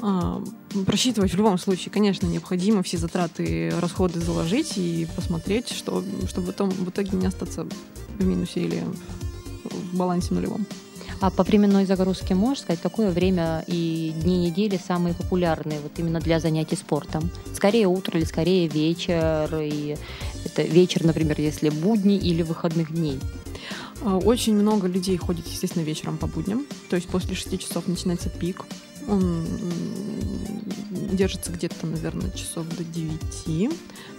А, 0.00 0.42
просчитывать 0.86 1.32
в 1.32 1.36
любом 1.36 1.58
случае, 1.58 1.92
конечно, 1.92 2.26
необходимо 2.26 2.82
все 2.82 2.98
затраты, 2.98 3.72
расходы 3.80 4.20
заложить 4.20 4.76
и 4.76 5.06
посмотреть, 5.16 5.70
что, 5.70 6.04
чтобы 6.28 6.48
потом 6.48 6.70
в 6.70 6.90
итоге 6.90 7.16
не 7.16 7.26
остаться 7.26 7.66
в 8.18 8.24
минусе 8.24 8.60
или 8.60 8.84
в 9.64 9.96
балансе 9.96 10.34
нулевом. 10.34 10.66
А 11.20 11.30
по 11.30 11.44
временной 11.44 11.86
загрузке 11.86 12.34
можешь 12.34 12.62
сказать, 12.62 12.80
какое 12.80 13.10
время 13.10 13.64
и 13.66 14.12
дни 14.22 14.38
недели 14.46 14.78
самые 14.84 15.14
популярные 15.14 15.80
вот 15.80 15.92
именно 15.96 16.20
для 16.20 16.40
занятий 16.40 16.76
спортом? 16.76 17.30
Скорее 17.54 17.86
утро 17.86 18.18
или 18.18 18.26
скорее 18.26 18.68
вечер? 18.68 19.48
И 19.62 19.96
это 20.44 20.62
вечер, 20.62 21.04
например, 21.04 21.40
если 21.40 21.70
будни 21.70 22.16
или 22.16 22.42
выходных 22.42 22.92
дней? 22.92 23.18
А, 24.02 24.18
очень 24.18 24.54
много 24.54 24.88
людей 24.88 25.16
ходит, 25.16 25.46
естественно, 25.46 25.82
вечером 25.82 26.18
по 26.18 26.26
будням. 26.26 26.66
То 26.90 26.96
есть 26.96 27.08
после 27.08 27.34
6 27.34 27.58
часов 27.60 27.86
начинается 27.86 28.28
пик. 28.28 28.66
Он 29.08 29.46
держится 31.12 31.50
где-то, 31.52 31.86
наверное, 31.86 32.30
часов 32.30 32.66
до 32.76 32.84
9, 32.84 33.70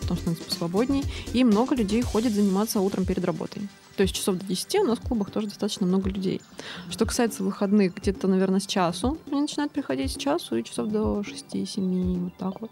потом 0.02 0.18
становится 0.18 0.46
посвободней. 0.46 1.04
И 1.34 1.44
много 1.44 1.76
людей 1.76 2.02
ходит 2.02 2.34
заниматься 2.34 2.80
утром 2.80 3.06
перед 3.06 3.24
работой. 3.26 3.64
То 3.96 4.04
есть 4.04 4.14
часов 4.14 4.36
до 4.36 4.46
10 4.46 4.76
у 4.76 4.84
нас 4.84 5.00
в 5.00 5.02
клубах 5.02 5.32
тоже 5.32 5.48
достаточно 5.48 5.88
много 5.88 6.10
людей. 6.10 6.42
Что 6.90 7.06
касается 7.06 7.44
выходных, 7.44 7.96
где-то, 7.96 8.28
наверное, 8.28 8.60
с 8.60 8.68
часу 8.68 9.18
они 9.32 9.42
начинают 9.42 9.72
приходить 9.72 10.12
с 10.12 10.18
часу 10.18 10.56
и 10.56 10.64
часов 10.64 10.90
до 10.90 11.22
6-7, 11.22 12.26
вот 12.26 12.38
так 12.38 12.62
вот. 12.62 12.72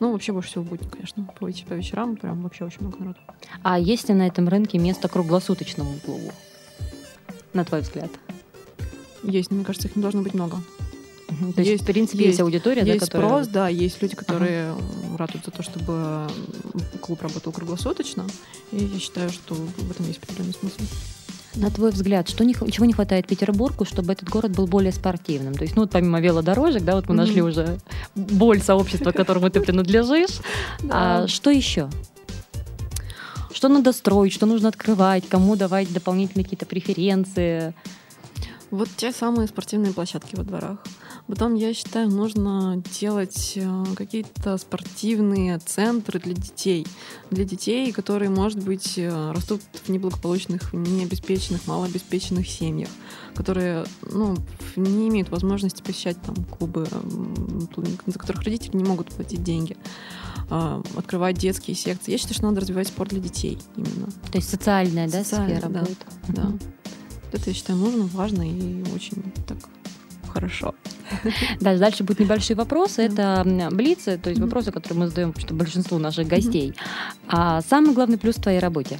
Ну, 0.00 0.12
вообще 0.12 0.32
больше 0.32 0.50
всего 0.50 0.64
будет, 0.64 0.90
конечно. 0.90 1.24
По, 1.38 1.46
по 1.46 1.74
вечерам 1.74 2.16
прям 2.16 2.42
вообще 2.42 2.64
очень 2.64 2.80
много 2.80 2.98
народу. 2.98 3.18
А 3.62 3.78
есть 3.78 4.08
ли 4.08 4.14
на 4.14 4.26
этом 4.26 4.48
рынке 4.48 4.78
место 4.78 5.08
круглосуточному 5.08 6.00
клубу? 6.04 6.32
На 7.52 7.64
твой 7.64 7.82
взгляд? 7.82 8.10
Есть, 9.22 9.50
но 9.50 9.56
мне 9.56 9.64
кажется, 9.64 9.86
их 9.86 9.94
не 9.94 10.02
должно 10.02 10.22
быть 10.22 10.34
много. 10.34 10.58
То 11.54 11.62
есть, 11.62 11.82
в 11.82 11.86
принципе, 11.86 12.18
есть, 12.18 12.28
есть 12.28 12.40
аудитория, 12.40 12.82
есть 12.82 13.00
да, 13.00 13.06
которая... 13.06 13.28
спрос, 13.28 13.48
да, 13.48 13.68
есть 13.68 14.00
люди, 14.02 14.16
которые 14.16 14.70
ага. 14.70 15.16
радуют 15.18 15.44
за 15.44 15.50
то, 15.50 15.62
чтобы 15.62 16.28
клуб 17.00 17.22
работал 17.22 17.52
круглосуточно, 17.52 18.26
и 18.72 18.84
я 18.84 18.98
считаю, 18.98 19.30
что 19.30 19.54
в 19.54 19.90
этом 19.90 20.06
есть 20.06 20.20
определенный 20.22 20.54
смысл. 20.54 20.82
На 21.56 21.70
твой 21.70 21.92
взгляд, 21.92 22.28
что 22.28 22.44
не, 22.44 22.52
чего 22.52 22.84
не 22.84 22.92
хватает 22.92 23.28
Петербургу, 23.28 23.84
чтобы 23.84 24.12
этот 24.12 24.28
город 24.28 24.50
был 24.50 24.66
более 24.66 24.92
спортивным? 24.92 25.54
То 25.54 25.62
есть, 25.62 25.76
ну, 25.76 25.82
вот 25.82 25.90
помимо 25.92 26.20
велодорожек, 26.20 26.82
да, 26.82 26.96
вот 26.96 27.08
мы 27.08 27.14
mm-hmm. 27.14 27.18
нашли 27.18 27.42
уже 27.42 27.78
боль 28.16 28.60
сообщества, 28.60 29.12
к 29.12 29.16
которому 29.16 29.50
ты 29.50 29.60
принадлежишь. 29.60 30.40
А 30.90 31.26
что 31.28 31.50
еще? 31.50 31.88
Что 33.52 33.68
надо 33.68 33.92
строить, 33.92 34.32
что 34.32 34.46
нужно 34.46 34.68
открывать, 34.68 35.28
кому 35.28 35.54
давать 35.54 35.92
дополнительные 35.92 36.44
какие-то 36.44 36.66
преференции? 36.66 37.72
Вот 38.70 38.88
те 38.96 39.12
самые 39.12 39.46
спортивные 39.46 39.92
площадки 39.92 40.34
во 40.34 40.42
дворах. 40.42 40.78
Потом, 41.26 41.54
я 41.54 41.72
считаю, 41.72 42.10
нужно 42.10 42.82
делать 43.00 43.54
э, 43.56 43.84
какие-то 43.96 44.58
спортивные 44.58 45.58
центры 45.58 46.20
для 46.20 46.34
детей. 46.34 46.86
Для 47.30 47.44
детей, 47.44 47.92
которые, 47.92 48.28
может 48.28 48.62
быть, 48.62 48.98
э, 48.98 49.32
растут 49.32 49.62
в 49.84 49.88
неблагополучных, 49.88 50.74
необеспеченных, 50.74 51.66
малообеспеченных 51.66 52.46
семьях, 52.46 52.90
которые 53.34 53.86
ну, 54.02 54.36
не 54.76 55.08
имеют 55.08 55.30
возможности 55.30 55.82
посещать 55.82 56.20
там, 56.20 56.34
клубы, 56.44 56.86
за 58.06 58.18
которых 58.18 58.42
родители 58.42 58.76
не 58.76 58.84
могут 58.84 59.08
платить 59.08 59.42
деньги 59.42 59.78
а, 60.50 60.82
открывать 60.96 61.38
детские 61.38 61.74
секции. 61.74 62.12
Я 62.12 62.18
считаю, 62.18 62.34
что 62.34 62.44
надо 62.44 62.60
развивать 62.60 62.88
спорт 62.88 63.10
для 63.10 63.20
детей 63.20 63.58
именно. 63.76 64.08
То 64.30 64.38
есть 64.38 64.50
социальная, 64.50 65.08
да, 65.08 65.24
социальная, 65.24 65.56
сфера 65.58 65.70
да, 65.70 65.80
будет? 65.80 65.98
Да. 66.28 66.42
Угу. 66.42 66.58
Это, 67.32 67.50
я 67.50 67.54
считаю, 67.54 67.78
нужно, 67.78 68.04
важно 68.06 68.42
и 68.42 68.82
очень 68.94 69.22
так 69.46 69.58
хорошо. 70.28 70.74
Дальше, 71.60 71.80
дальше 71.80 72.04
будут 72.04 72.20
небольшие 72.20 72.56
вопросы. 72.56 73.02
Это 73.02 73.42
блицы, 73.72 74.18
то 74.18 74.30
есть 74.30 74.40
вопросы, 74.40 74.72
которые 74.72 75.00
мы 75.00 75.08
задаем 75.08 75.34
что 75.36 75.54
большинству 75.54 75.98
наших 75.98 76.28
гостей. 76.28 76.74
А 77.28 77.60
самый 77.62 77.94
главный 77.94 78.18
плюс 78.18 78.36
в 78.36 78.42
твоей 78.42 78.58
работе? 78.58 78.98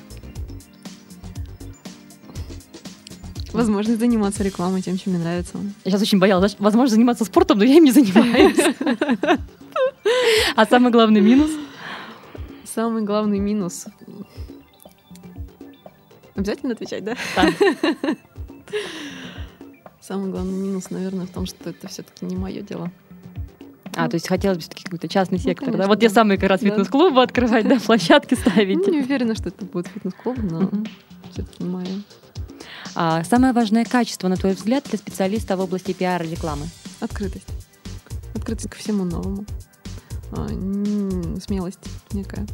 Возможность 3.53 4.01
заниматься 4.01 4.43
рекламой 4.43 4.83
тем, 4.83 4.99
чем 4.99 5.13
мне 5.13 5.23
нравится. 5.23 5.59
Я 5.85 5.93
сейчас 5.93 6.03
очень 6.03 6.19
боялась. 6.19 6.57
Возможно, 6.59 6.97
заниматься 6.97 7.25
спортом, 7.25 7.59
но 7.59 7.65
я 7.65 7.77
им 7.77 7.85
не 7.85 7.93
занимаюсь. 7.93 8.59
А 10.55 10.67
самый 10.67 10.93
главный 10.93 11.21
минус? 11.21 11.51
Самый 12.65 13.03
главный 13.03 13.39
минус 13.39 13.87
Обязательно 16.35 16.73
отвечать, 16.73 17.05
да? 17.05 17.17
Да. 17.37 17.49
Самый 20.07 20.31
главный 20.31 20.53
минус, 20.53 20.91
наверное, 20.91 21.25
в 21.25 21.31
том, 21.31 21.47
что 21.47 21.71
это 21.71 21.89
все-таки 21.89 22.27
не 22.27 22.37
мое 22.37 22.61
дело. 22.61 22.93
А, 23.95 24.07
то 24.07 24.17
есть 24.17 24.29
хотелось 24.29 24.59
бы 24.59 24.61
все-таки 24.61 24.85
какой-то 24.85 25.09
частный 25.09 25.39
ну, 25.39 25.45
сектор, 25.45 25.67
конечно, 25.67 25.85
да? 25.85 25.89
Вот 25.89 25.99
да. 25.99 26.07
те 26.07 26.13
самые 26.13 26.37
как 26.37 26.51
раз 26.51 26.61
да. 26.61 26.69
фитнес-клубы 26.69 27.23
открывать, 27.23 27.67
да, 27.67 27.79
площадки 27.81 28.35
ставить. 28.35 28.87
Ну, 28.87 28.93
не 28.93 28.99
уверена, 28.99 29.35
что 29.35 29.49
это 29.49 29.65
будет 29.65 29.87
фитнес-клуб, 29.87 30.37
но 30.43 30.63
uh-huh. 30.65 30.89
все-таки 31.33 31.63
не 31.63 31.71
мое. 31.71 32.03
А, 32.95 33.25
самое 33.25 33.55
важное 33.55 33.87
качество, 33.87 34.29
на 34.29 34.37
твой 34.37 34.53
взгляд, 34.53 34.85
для 34.91 34.99
специалиста 34.99 35.57
в 35.57 35.61
области 35.61 35.93
пиара 35.93 36.23
рекламы? 36.23 36.67
Открытость. 37.01 37.49
Открытость 38.35 38.69
ко 38.69 38.77
всему 38.77 39.05
новому. 39.05 39.47
А, 40.33 40.49
смелость 41.41 41.81
некая. 42.13 42.47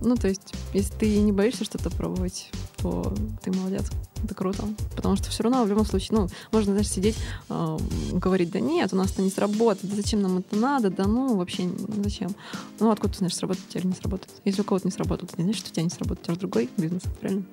Ну, 0.00 0.16
то 0.16 0.26
есть, 0.26 0.54
если 0.72 0.94
ты 0.94 1.20
не 1.20 1.32
боишься 1.32 1.64
что-то 1.64 1.90
пробовать, 1.90 2.50
то 2.78 3.14
ты 3.42 3.52
молодец. 3.52 3.90
Это 4.22 4.34
круто. 4.34 4.64
Потому 4.94 5.16
что 5.16 5.30
все 5.30 5.42
равно 5.42 5.64
в 5.64 5.68
любом 5.68 5.84
случае, 5.84 6.18
ну, 6.18 6.28
можно, 6.52 6.72
знаешь, 6.72 6.88
сидеть, 6.88 7.16
э, 7.48 7.78
говорить, 8.12 8.50
да 8.50 8.60
нет, 8.60 8.92
у 8.92 8.96
нас 8.96 9.12
это 9.12 9.22
не 9.22 9.30
сработает, 9.30 9.90
да 9.90 9.96
зачем 9.96 10.22
нам 10.22 10.38
это 10.38 10.56
надо, 10.56 10.90
да 10.90 11.06
ну, 11.06 11.36
вообще 11.36 11.68
зачем. 12.02 12.34
Ну, 12.78 12.90
откуда 12.90 13.12
ты 13.12 13.18
знаешь, 13.18 13.34
сработает 13.34 13.66
или 13.74 13.86
не 13.86 13.94
сработает? 13.94 14.32
Если 14.44 14.60
у 14.60 14.64
кого-то 14.64 14.86
не 14.86 14.92
сработает, 14.92 15.36
не 15.38 15.44
знаешь, 15.44 15.58
что 15.58 15.70
у 15.70 15.72
тебя 15.72 15.82
не 15.82 15.90
сработает, 15.90 16.20
у 16.20 16.24
тебя 16.24 16.34
же 16.34 16.40
другой 16.40 16.70
бизнес, 16.76 17.02
правильно? 17.20 17.44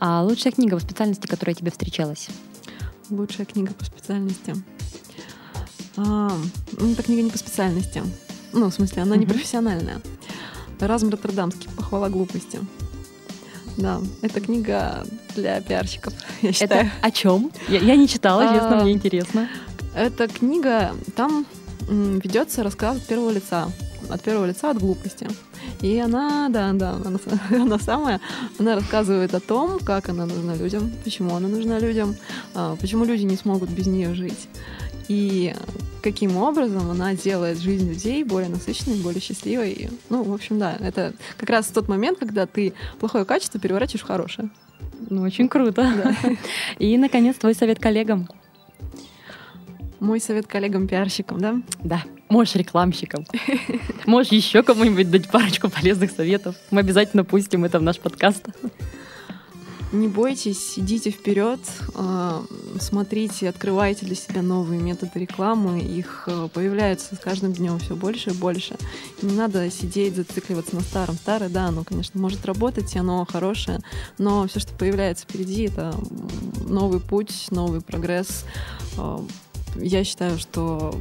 А 0.00 0.22
лучшая 0.22 0.52
книга 0.52 0.76
в 0.76 0.82
специальности, 0.82 1.26
которая 1.26 1.54
тебе 1.54 1.70
встречалась? 1.70 2.28
Лучшая 3.10 3.46
книга 3.46 3.72
по 3.72 3.84
специальности. 3.84 4.54
А, 5.96 6.32
ну, 6.72 6.92
это 6.92 7.02
книга 7.02 7.22
не 7.22 7.30
по 7.30 7.38
специальности. 7.38 8.02
Ну, 8.52 8.70
в 8.70 8.74
смысле, 8.74 9.02
она 9.02 9.16
не 9.16 9.26
профессиональная. 9.26 10.00
Разум 10.78 11.10
Роттердамский 11.10 11.68
«Похвала 11.76 12.08
глупости». 12.08 12.60
Да, 13.78 14.00
это 14.22 14.40
книга 14.40 15.06
для 15.36 15.60
пиарщиков, 15.60 16.12
я 16.42 16.52
считаю. 16.52 16.86
Это 16.86 16.92
о 17.00 17.10
чем? 17.12 17.52
Я, 17.68 17.78
я 17.78 17.94
не 17.94 18.08
читала, 18.08 18.42
честно, 18.52 18.80
А, 18.80 18.82
мне 18.82 18.92
интересно. 18.92 19.48
Эта 19.94 20.26
книга, 20.26 20.94
там 21.14 21.46
ведется 21.88 22.64
рассказ 22.64 22.96
от 22.96 23.06
первого 23.06 23.30
лица. 23.30 23.68
От 24.10 24.22
первого 24.22 24.46
лица, 24.46 24.70
от 24.70 24.78
глупости. 24.78 25.28
И 25.80 25.96
она, 25.98 26.48
да, 26.48 26.72
да, 26.72 26.98
она, 27.04 27.18
она 27.62 27.78
самая, 27.78 28.20
она 28.58 28.74
рассказывает 28.74 29.32
о 29.34 29.40
том, 29.40 29.78
как 29.78 30.08
она 30.08 30.26
нужна 30.26 30.56
людям, 30.56 30.90
почему 31.04 31.36
она 31.36 31.46
нужна 31.46 31.78
людям, 31.78 32.16
а, 32.54 32.74
почему 32.76 33.04
люди 33.04 33.22
не 33.22 33.36
смогут 33.36 33.70
без 33.70 33.86
нее 33.86 34.12
жить. 34.14 34.48
И 35.08 35.54
каким 36.02 36.36
образом 36.36 36.90
она 36.90 37.14
делает 37.14 37.58
жизнь 37.58 37.88
людей 37.88 38.22
более 38.24 38.50
насыщенной, 38.50 38.98
более 38.98 39.20
счастливой. 39.20 39.90
Ну, 40.10 40.22
в 40.22 40.32
общем, 40.32 40.58
да, 40.58 40.76
это 40.80 41.14
как 41.38 41.50
раз 41.50 41.66
тот 41.68 41.88
момент, 41.88 42.18
когда 42.18 42.46
ты 42.46 42.74
плохое 43.00 43.24
качество 43.24 43.58
переворачиваешь 43.58 44.04
в 44.04 44.06
хорошее. 44.06 44.50
Ну, 45.10 45.22
очень 45.22 45.48
круто. 45.48 46.14
И, 46.78 46.96
наконец, 46.98 47.36
твой 47.36 47.54
совет 47.54 47.78
коллегам. 47.78 48.28
Мой 50.00 50.20
совет 50.20 50.46
коллегам-пиарщикам, 50.46 51.40
да? 51.40 51.62
Да, 51.82 52.02
можешь 52.28 52.54
рекламщикам. 52.54 53.26
Можешь 54.06 54.30
еще 54.30 54.62
кому-нибудь 54.62 55.10
дать 55.10 55.28
парочку 55.28 55.68
полезных 55.68 56.12
советов. 56.12 56.54
Мы 56.70 56.80
обязательно 56.80 57.24
пустим 57.24 57.64
это 57.64 57.80
в 57.80 57.82
наш 57.82 57.98
подкаст. 57.98 58.46
Не 59.90 60.06
бойтесь, 60.06 60.78
идите 60.78 61.10
вперед, 61.10 61.60
э, 61.94 62.42
смотрите, 62.78 63.48
открывайте 63.48 64.04
для 64.04 64.14
себя 64.14 64.42
новые 64.42 64.82
методы 64.82 65.12
рекламы. 65.14 65.80
Их 65.80 66.24
э, 66.26 66.48
появляются 66.52 67.16
с 67.16 67.18
каждым 67.18 67.54
днем 67.54 67.78
все 67.78 67.96
больше 67.96 68.30
и 68.30 68.34
больше. 68.34 68.76
Не 69.22 69.32
надо 69.34 69.70
сидеть, 69.70 70.14
зацикливаться 70.14 70.76
на 70.76 70.82
старом. 70.82 71.14
Старое, 71.14 71.48
да, 71.48 71.68
оно, 71.68 71.84
конечно, 71.84 72.20
может 72.20 72.44
работать, 72.44 72.94
и 72.94 72.98
оно 72.98 73.24
хорошее, 73.24 73.80
но 74.18 74.46
все, 74.46 74.60
что 74.60 74.74
появляется 74.74 75.24
впереди, 75.24 75.64
это 75.64 75.94
новый 76.66 77.00
путь, 77.00 77.46
новый 77.50 77.80
прогресс. 77.80 78.44
Э, 78.98 79.18
Я 79.76 80.04
считаю, 80.04 80.38
что, 80.38 80.94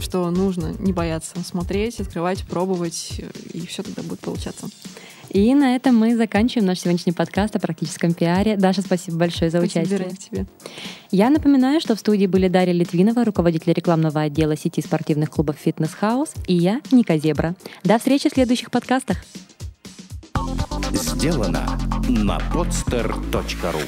что 0.00 0.28
нужно 0.30 0.74
не 0.80 0.92
бояться 0.92 1.36
смотреть, 1.44 2.00
открывать, 2.00 2.44
пробовать, 2.44 3.20
и 3.52 3.64
все 3.66 3.84
тогда 3.84 4.02
будет 4.02 4.18
получаться. 4.18 4.68
И 5.30 5.54
на 5.54 5.74
этом 5.74 5.96
мы 5.96 6.16
заканчиваем 6.16 6.66
наш 6.66 6.80
сегодняшний 6.80 7.12
подкаст 7.12 7.56
о 7.56 7.60
практическом 7.60 8.14
пиаре. 8.14 8.56
Даша, 8.56 8.82
спасибо 8.82 9.18
большое 9.18 9.50
за 9.50 9.58
Спасибо, 9.58 9.80
участие. 9.80 9.98
Вероника, 9.98 10.22
тебе. 10.22 10.46
Я 11.10 11.30
напоминаю, 11.30 11.80
что 11.80 11.94
в 11.96 11.98
студии 11.98 12.26
были 12.26 12.48
Дарья 12.48 12.72
Литвинова, 12.72 13.24
руководитель 13.24 13.72
рекламного 13.72 14.22
отдела 14.22 14.56
сети 14.56 14.80
спортивных 14.80 15.30
клубов 15.30 15.56
«Фитнес 15.56 15.92
Хаус», 15.94 16.32
и 16.46 16.54
я, 16.54 16.80
Ника 16.90 17.18
Зебра. 17.18 17.54
До 17.82 17.98
встречи 17.98 18.28
в 18.28 18.32
следующих 18.32 18.70
подкастах. 18.70 19.18
Сделано 20.92 21.78
на 22.08 22.38
podster.ru 22.52 23.82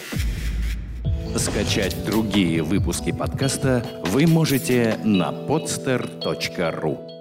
Скачать 1.39 2.05
другие 2.07 2.63
выпуски 2.63 3.13
подкаста 3.13 3.85
вы 4.07 4.27
можете 4.27 4.99
на 5.05 5.31
podster.ru 5.31 7.16